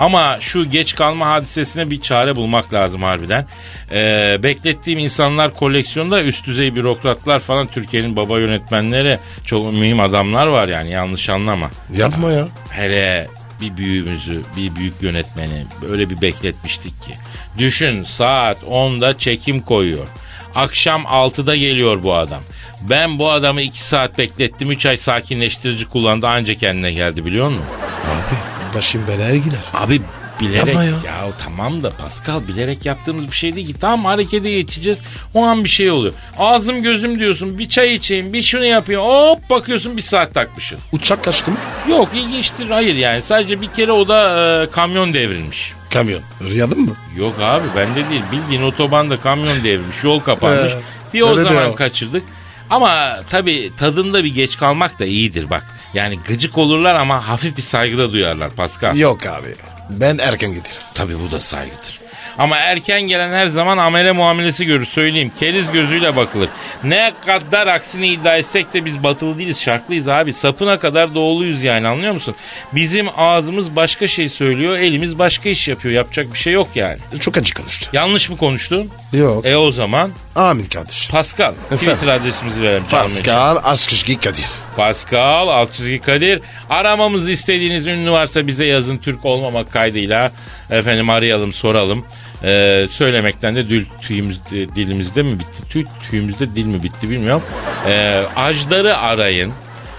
Ama 0.01 0.38
şu 0.40 0.70
geç 0.70 0.94
kalma 0.94 1.26
hadisesine 1.26 1.90
bir 1.90 2.01
çare 2.01 2.36
bulmak 2.36 2.74
lazım 2.74 3.03
harbiden. 3.03 3.47
Ee, 3.92 4.38
beklettiğim 4.42 4.99
insanlar 4.99 5.55
koleksiyonda 5.55 6.22
üst 6.22 6.47
düzey 6.47 6.76
bürokratlar 6.76 7.40
falan 7.40 7.66
Türkiye'nin 7.66 8.16
baba 8.16 8.40
yönetmenleri 8.40 9.18
çok 9.44 9.72
mühim 9.72 10.01
adamlar 10.01 10.47
var 10.47 10.68
yani 10.68 10.90
yanlış 10.90 11.28
anlama. 11.28 11.70
Yapma 11.97 12.32
ya. 12.32 12.49
Hele 12.70 13.28
bir 13.61 13.76
büyüğümüzü, 13.76 14.42
bir 14.57 14.76
büyük 14.76 15.03
yönetmeni 15.03 15.64
böyle 15.82 16.11
bir 16.11 16.20
bekletmiştik 16.20 17.03
ki. 17.03 17.12
Düşün 17.59 18.05
saat 18.05 18.62
10'da 18.62 19.18
çekim 19.18 19.61
koyuyor. 19.61 20.07
Akşam 20.55 21.03
6'da 21.03 21.57
geliyor 21.57 22.03
bu 22.03 22.14
adam. 22.14 22.42
Ben 22.80 23.18
bu 23.18 23.30
adamı 23.30 23.62
2 23.62 23.82
saat 23.82 24.18
beklettim. 24.18 24.70
3 24.70 24.86
ay 24.86 24.97
sakinleştirici 24.97 25.84
kullandı 25.84 26.26
anca 26.26 26.55
kendine 26.55 26.92
geldi 26.92 27.24
biliyor 27.24 27.49
musun? 27.49 27.64
Abi 28.05 28.55
başım 28.75 29.03
belaya 29.09 29.37
gider. 29.37 29.59
Abi 29.75 30.01
bilerek 30.41 30.67
Yapma 30.67 30.85
ya. 30.85 30.91
ya. 30.91 31.25
tamam 31.45 31.83
da 31.83 31.91
Pascal 31.91 32.49
bilerek 32.49 32.87
yaptığımız 32.87 33.31
bir 33.31 33.37
şey 33.37 33.57
değil 33.57 33.67
ki. 33.67 33.75
Tamam 33.81 34.05
harekete 34.05 34.51
geçeceğiz. 34.51 34.99
O 35.35 35.45
an 35.45 35.64
bir 35.64 35.69
şey 35.69 35.91
oluyor. 35.91 36.14
Ağzım 36.39 36.83
gözüm 36.83 37.19
diyorsun 37.19 37.59
bir 37.59 37.69
çay 37.69 37.95
içeyim 37.95 38.33
bir 38.33 38.43
şunu 38.43 38.64
yapayım. 38.64 39.03
Hop 39.03 39.51
bakıyorsun 39.51 39.97
bir 39.97 40.03
saat 40.03 40.35
takmışsın. 40.35 40.79
Uçak 40.93 41.25
kaçtı 41.25 41.51
mı? 41.51 41.57
Yok 41.89 42.09
ilginçtir 42.14 42.71
hayır 42.71 42.95
yani 42.95 43.23
sadece 43.23 43.61
bir 43.61 43.67
kere 43.67 43.93
o 43.93 44.09
da 44.09 44.62
e, 44.62 44.71
kamyon 44.71 45.14
devrilmiş. 45.14 45.73
Kamyon. 45.93 46.21
Rüyadın 46.51 46.81
mı? 46.81 46.93
Yok 47.17 47.35
abi 47.41 47.67
bende 47.77 48.11
değil 48.11 48.23
bildiğin 48.33 48.62
otobanda 48.62 49.21
kamyon 49.21 49.64
devrilmiş 49.64 50.05
yol 50.05 50.21
kapanmış. 50.21 50.73
Bir 51.14 51.23
o 51.23 51.35
zaman 51.35 51.49
diyor. 51.49 51.77
kaçırdık. 51.77 52.23
Ama 52.71 53.21
tabii 53.31 53.73
tadında 53.79 54.25
bir 54.25 54.35
geç 54.35 54.57
kalmak 54.59 54.99
da 54.99 55.05
iyidir 55.05 55.51
bak. 55.51 55.64
Yani 55.97 56.18
gıcık 56.28 56.59
olurlar 56.59 56.94
ama 56.94 57.28
hafif 57.28 57.57
bir 57.57 57.62
saygıda 57.62 58.12
duyarlar 58.12 58.51
Pascal. 58.51 58.97
Yok 58.97 59.26
abi. 59.26 59.55
Ben 59.90 60.18
erken 60.18 60.51
giderim. 60.51 60.82
Tabii 60.94 61.14
bu 61.20 61.30
da 61.30 61.40
saygıdır. 61.40 62.01
Ama 62.39 62.57
erken 62.57 63.03
gelen 63.03 63.30
her 63.30 63.47
zaman 63.47 63.78
amele 63.78 64.12
muamelesi 64.12 64.64
görür 64.64 64.84
söyleyeyim. 64.84 65.32
Keriz 65.41 65.72
gözüyle 65.72 66.16
bakılır. 66.16 66.49
Ne 66.84 67.12
kadar 67.26 67.66
aksini 67.66 68.09
iddia 68.09 68.37
etsek 68.37 68.74
de 68.74 68.84
biz 68.84 69.03
batılı 69.03 69.39
değiliz 69.39 69.61
şarklıyız 69.61 70.09
abi. 70.09 70.32
Sapına 70.32 70.78
kadar 70.78 71.14
doğuluyuz 71.14 71.62
yani 71.64 71.89
anlıyor 71.89 72.12
musun? 72.14 72.34
Bizim 72.72 73.07
ağzımız 73.16 73.76
başka 73.76 74.07
şey 74.07 74.28
söylüyor 74.28 74.76
elimiz 74.76 75.18
başka 75.18 75.49
iş 75.49 75.68
yapıyor. 75.68 75.95
Yapacak 75.95 76.32
bir 76.32 76.39
şey 76.39 76.53
yok 76.53 76.68
yani. 76.74 76.97
Çok 77.20 77.37
acı 77.37 77.55
konuştu. 77.55 77.91
Yanlış 77.93 78.30
mı 78.30 78.37
konuştun? 78.37 78.91
Yok. 79.12 79.47
E 79.47 79.57
o 79.57 79.70
zaman 79.70 80.11
Amin 80.37 80.66
kardeş. 80.66 81.09
Pascal 81.09 81.53
Twitter 81.70 82.09
adresimizi 82.09 82.62
verelim. 82.62 82.84
Pascal 82.91 83.57
Askışki 83.64 84.20
Kadir. 84.20 84.47
Pascal 84.76 85.66
çizgi 85.66 85.99
Kadir. 85.99 86.43
Aramamızı 86.70 87.32
istediğiniz 87.32 87.87
ünlü 87.87 88.11
varsa 88.11 88.47
bize 88.47 88.64
yazın 88.66 88.99
Türk 88.99 89.24
olmamak 89.24 89.72
kaydıyla. 89.72 90.32
Efendim 90.70 91.11
arayalım 91.11 91.53
soralım. 91.53 92.05
Ee, 92.45 92.87
söylemekten 92.91 93.55
de 93.57 93.68
dil, 93.68 93.84
tüyümüz, 94.03 94.41
dilimizde 94.51 95.22
mi 95.22 95.32
bitti? 95.32 95.68
Tüy, 95.70 95.84
tüyümüzde 96.11 96.55
dil 96.55 96.64
mi 96.64 96.82
bitti 96.82 97.11
bilmiyorum. 97.11 97.43
Ee, 97.89 98.22
Ajdar'ı 98.37 98.97
arayın. 98.97 99.53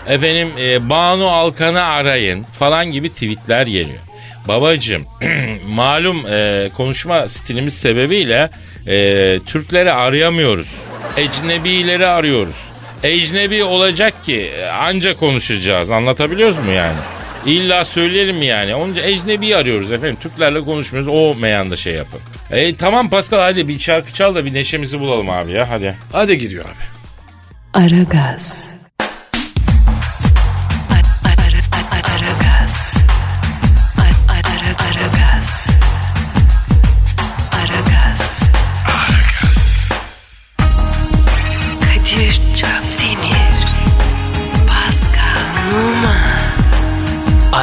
Efendim 0.07 0.49
e, 0.59 0.89
Banu 0.89 1.27
Alkan'ı 1.29 1.83
arayın 1.83 2.43
falan 2.43 2.91
gibi 2.91 3.09
tweetler 3.09 3.67
geliyor. 3.67 3.99
Babacım 4.47 5.05
malum 5.67 6.27
e, 6.27 6.69
konuşma 6.77 7.29
stilimiz 7.29 7.73
sebebiyle 7.73 8.49
e, 8.87 9.39
Türkleri 9.39 9.93
arayamıyoruz. 9.93 10.67
Ecnebileri 11.17 12.07
arıyoruz. 12.07 12.55
Ecnebi 13.03 13.63
olacak 13.63 14.23
ki 14.23 14.41
e, 14.41 14.65
anca 14.65 15.13
konuşacağız. 15.13 15.91
Anlatabiliyoruz 15.91 16.57
mu 16.57 16.71
yani? 16.71 16.97
İlla 17.47 17.85
söyleyelim 17.85 18.37
mi 18.37 18.45
yani? 18.45 18.75
Onca 18.75 19.01
ecnebi 19.01 19.55
arıyoruz 19.55 19.91
efendim. 19.91 20.17
Türklerle 20.21 20.59
konuşmuyoruz. 20.61 21.13
O 21.13 21.35
meyanda 21.35 21.75
şey 21.75 21.93
yapın. 21.93 22.19
E, 22.51 22.75
tamam 22.75 23.09
Pascal 23.09 23.39
hadi 23.39 23.67
bir 23.67 23.79
şarkı 23.79 24.13
çal 24.13 24.35
da 24.35 24.45
bir 24.45 24.53
neşemizi 24.53 24.99
bulalım 24.99 25.29
abi 25.29 25.51
ya 25.51 25.69
hadi. 25.69 25.95
Hadi 26.11 26.37
gidiyor 26.37 26.65
abi. 26.65 26.97
Aragaz. 27.85 28.76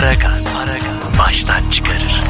Aragaz. 0.04 0.64
Baştan 1.18 1.70
çıkarır. 1.70 2.20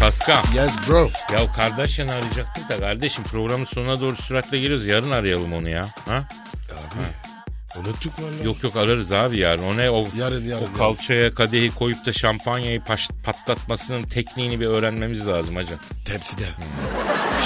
Pascal. 0.00 0.42
Yes 0.54 0.76
bro. 0.88 1.10
Ya 1.32 1.52
kardeşini 1.52 2.12
arayacaktık 2.12 2.68
da 2.68 2.78
kardeşim 2.78 3.24
programın 3.24 3.64
sonuna 3.64 4.00
doğru 4.00 4.16
süratle 4.16 4.58
geliyoruz. 4.58 4.86
Yarın 4.86 5.10
arayalım 5.10 5.52
onu 5.52 5.68
ya. 5.68 5.88
Ha? 6.08 6.28
Abi. 6.72 7.80
Unuttuk 7.80 8.12
valla. 8.22 8.44
Yok 8.44 8.62
yok 8.62 8.76
ararız 8.76 9.12
abi 9.12 9.38
yarın. 9.38 9.62
O 9.62 9.76
ne 9.76 9.90
o, 9.90 10.08
Yarın, 10.18 10.44
yarın, 10.44 10.68
o 10.74 10.78
kalçaya 10.78 11.34
kadehi 11.34 11.70
koyup 11.74 12.06
da 12.06 12.12
şampanyayı 12.12 12.80
paş- 12.80 13.10
patlatmasının 13.24 14.02
tekniğini 14.02 14.60
bir 14.60 14.66
öğrenmemiz 14.66 15.26
lazım 15.28 15.56
hacı. 15.56 15.74
Tepside. 16.04 16.42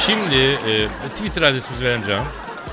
Şimdi 0.07 0.35
e, 0.71 0.89
Twitter 1.15 1.43
adresimizi 1.43 1.85
verelim 1.85 2.07
canım. 2.07 2.25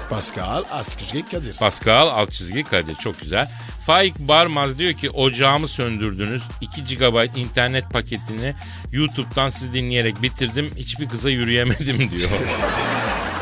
Pascal 0.10 0.64
Askışki 0.72 1.26
Kadir. 1.26 1.54
Pascal 1.58 2.08
alt 2.08 2.32
çizgi 2.32 2.64
Kadir 2.64 2.96
çok 2.96 3.22
güzel. 3.22 3.48
Faik 3.86 4.20
Barmaz 4.20 4.78
diyor 4.78 4.94
ki 4.94 5.10
ocağımı 5.10 5.68
söndürdünüz. 5.68 6.44
2 6.62 6.84
GB 6.98 7.38
internet 7.38 7.90
paketini 7.92 8.54
YouTube'dan 8.92 9.50
sizi 9.50 9.74
dinleyerek 9.74 10.22
bitirdim. 10.22 10.72
Hiçbir 10.78 11.10
kıza 11.10 11.30
yürüyemedim 11.30 12.12
diyor. 12.18 12.30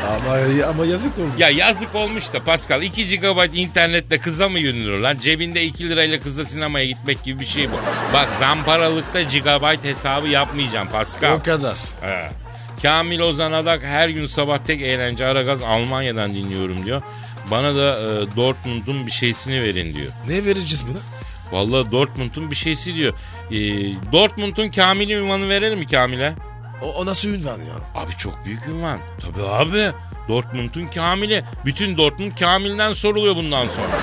ama, 0.08 0.36
ama 0.68 0.86
yazık 0.86 1.18
olmuş. 1.18 1.34
ya 1.38 1.48
yazık 1.50 1.94
olmuş 1.94 2.32
da 2.32 2.44
Pascal 2.44 2.82
2 2.82 3.18
GB 3.18 3.54
internetle 3.54 4.18
kıza 4.18 4.48
mı 4.48 4.58
yürünür 4.58 4.98
lan? 4.98 5.16
Cebinde 5.22 5.62
2 5.62 5.88
lirayla 5.88 6.20
kızla 6.20 6.44
sinemaya 6.44 6.86
gitmek 6.86 7.22
gibi 7.24 7.40
bir 7.40 7.46
şey 7.46 7.70
bu. 7.70 7.76
Bak 8.14 8.28
zamparalıkta 8.40 9.22
gigabyte 9.22 9.88
hesabı 9.88 10.28
yapmayacağım 10.28 10.88
Pascal. 10.88 11.32
O 11.32 11.42
kadar. 11.42 11.78
He. 12.00 12.30
Kamil 12.82 13.20
Ozan 13.20 13.52
Adak 13.52 13.82
her 13.82 14.08
gün 14.08 14.26
sabah 14.26 14.58
tek 14.58 14.82
eğlence 14.82 15.26
Aragaz 15.26 15.62
Almanya'dan 15.62 16.34
dinliyorum 16.34 16.84
diyor. 16.84 17.02
Bana 17.50 17.74
da 17.74 18.00
e, 18.00 18.36
Dortmund'un 18.36 19.06
bir 19.06 19.12
şeysini 19.12 19.62
verin 19.62 19.94
diyor. 19.94 20.12
Ne 20.28 20.44
vereceğiz 20.44 20.84
buna? 20.88 20.98
Vallahi 21.52 21.90
Dortmund'un 21.92 22.50
bir 22.50 22.56
şeysi 22.56 22.94
diyor. 22.94 23.12
E, 23.50 23.56
Dortmund'un 24.12 24.68
Kamil'i 24.70 25.14
ünvanı 25.14 25.48
verelim 25.48 25.78
mi 25.78 25.86
Kamil'e? 25.86 26.34
O, 26.82 26.86
o 26.86 27.06
nasıl 27.06 27.28
ünvan 27.28 27.58
ya? 27.58 27.74
Abi 27.94 28.12
çok 28.18 28.44
büyük 28.44 28.66
ünvan. 28.68 28.98
Tabii 29.20 29.46
abi. 29.46 29.92
Dortmund'un 30.28 30.86
Kamil'i. 30.86 31.44
Bütün 31.64 31.96
Dortmund 31.96 32.32
Kamil'den 32.38 32.92
soruluyor 32.92 33.36
bundan 33.36 33.66
sonra. 33.68 33.98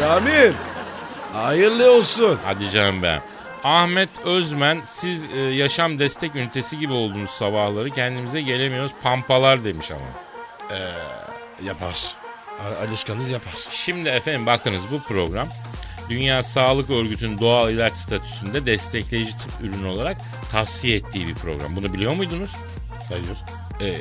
Kamil. 0.00 0.52
Hayırlı 1.32 1.92
olsun. 1.92 2.38
Hadi 2.44 2.70
canım 2.70 3.02
ben. 3.02 3.20
Ahmet 3.66 4.18
Özmen 4.24 4.82
siz 4.86 5.26
e, 5.26 5.38
yaşam 5.38 5.98
destek 5.98 6.36
ünitesi 6.36 6.78
gibi 6.78 6.92
oldunuz 6.92 7.30
sabahları. 7.30 7.90
Kendimize 7.90 8.40
gelemiyoruz 8.42 8.92
pampalar 9.02 9.64
demiş 9.64 9.90
ama. 9.90 10.06
Yapar. 11.64 11.94
A- 12.60 12.84
Alışkanlık 12.88 13.28
yapar. 13.30 13.52
Şimdi 13.70 14.08
efendim 14.08 14.46
bakınız 14.46 14.82
bu 14.92 15.02
program 15.02 15.48
Dünya 16.08 16.42
Sağlık 16.42 16.90
Örgütü'nün 16.90 17.40
doğal 17.40 17.70
ilaç 17.72 17.92
statüsünde 17.92 18.66
destekleyici 18.66 19.32
tıp 19.32 19.50
ürünü 19.62 19.86
olarak 19.86 20.16
tavsiye 20.52 20.96
ettiği 20.96 21.28
bir 21.28 21.34
program. 21.34 21.76
Bunu 21.76 21.92
biliyor 21.92 22.14
muydunuz? 22.14 22.50
Hayır. 23.08 23.24
Ee, 23.80 24.00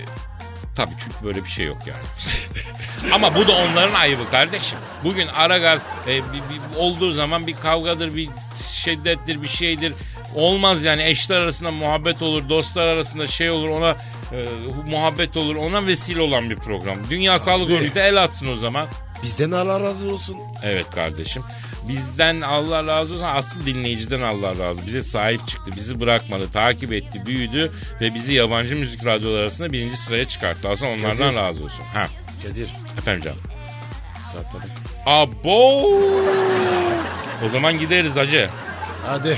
tabii 0.76 0.92
çünkü 1.04 1.26
böyle 1.26 1.44
bir 1.44 1.50
şey 1.50 1.66
yok 1.66 1.78
yani. 1.88 2.04
Ama 3.14 3.36
bu 3.36 3.48
da 3.48 3.52
onların 3.52 3.94
ayıbı 3.94 4.30
kardeşim. 4.32 4.80
Bugün 5.04 5.28
Aragaz 5.28 5.82
e, 6.08 6.16
bir, 6.16 6.22
bir- 6.34 6.78
olduğu 6.78 7.12
zaman 7.12 7.48
bir 7.48 7.56
kavgadır, 7.56 8.16
bir 8.16 8.30
şiddettir, 8.76 9.42
bir 9.42 9.48
şeydir. 9.48 9.94
Olmaz 10.36 10.84
yani 10.84 11.04
eşler 11.04 11.36
arasında 11.38 11.72
muhabbet 11.72 12.22
olur, 12.22 12.50
dostlar 12.50 12.88
arasında 12.88 13.28
şey 13.28 13.50
olur, 13.50 13.70
ona 13.70 13.90
e, 14.32 14.46
muhabbet 14.90 15.38
olur, 15.38 15.56
ona 15.56 15.86
vesile 15.88 16.22
olan 16.22 16.50
bir 16.50 16.56
program. 16.56 16.98
Dünya 17.10 17.40
Sağlık 17.40 17.70
Örgütü 17.72 18.00
el 18.00 18.24
atsın 18.24 18.48
o 18.48 18.58
zaman. 18.58 18.86
Bizden 19.24 19.52
Allah 19.52 19.80
razı 19.80 20.14
olsun. 20.14 20.38
Evet 20.64 20.90
kardeşim. 20.90 21.44
Bizden 21.88 22.42
Allah 22.42 22.88
razı 22.88 23.14
olsun. 23.14 23.24
Asıl 23.26 23.66
dinleyiciden 23.66 24.22
Allah 24.22 24.50
razı 24.50 24.64
olsun. 24.64 24.88
Bize 24.88 25.02
sahip 25.04 25.48
çıktı. 25.48 25.72
Bizi 25.76 26.00
bırakmadı. 26.00 26.52
Takip 26.52 26.94
etti. 26.94 27.26
Büyüdü. 27.26 27.72
Ve 28.02 28.16
bizi 28.16 28.34
yabancı 28.34 28.76
müzik 28.76 29.06
radyoları 29.06 29.42
arasında 29.42 29.72
birinci 29.74 29.98
sıraya 29.98 30.28
çıkarttı. 30.28 30.70
Aslında 30.70 30.92
onlardan 30.92 31.18
Kadir. 31.18 31.36
razı 31.38 31.64
olsun. 31.64 31.84
Ha. 31.94 32.08
Kadir 32.44 32.74
Efendim 32.98 33.22
canım. 33.24 33.38
saate 34.34 34.58
bak. 34.58 34.66
Abo. 35.06 35.82
O 37.46 37.50
zaman 37.52 37.80
gideriz 37.80 38.16
hacı. 38.16 38.50
Hadi. 39.08 39.38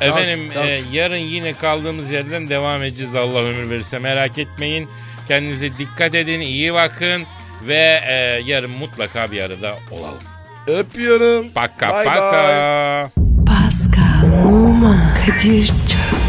Efendim 0.00 0.50
kalk. 0.54 0.66
e, 0.66 0.80
yarın 0.92 1.16
yine 1.16 1.52
kaldığımız 1.52 2.10
yerden 2.10 2.48
devam 2.48 2.82
edeceğiz 2.82 3.14
Allah 3.14 3.38
ömür 3.42 3.70
verirse 3.70 3.98
merak 3.98 4.38
etmeyin. 4.38 4.88
Kendinize 5.28 5.78
dikkat 5.78 6.14
edin 6.14 6.40
iyi 6.40 6.74
bakın 6.74 7.24
ve 7.66 8.00
e, 8.08 8.14
yarın 8.46 8.70
mutlaka 8.70 9.30
bir 9.32 9.42
arada 9.42 9.76
olalım. 9.90 10.22
Öpüyorum. 10.66 11.50
Paka 11.54 11.88
Bye 11.88 12.04
paka. 12.04 12.32
bye. 13.16 13.24
Pascal, 13.46 14.46
Oman, 14.46 15.14
Kadir 15.26 15.66
çok 15.66 16.15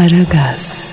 Aragaz. 0.00 0.89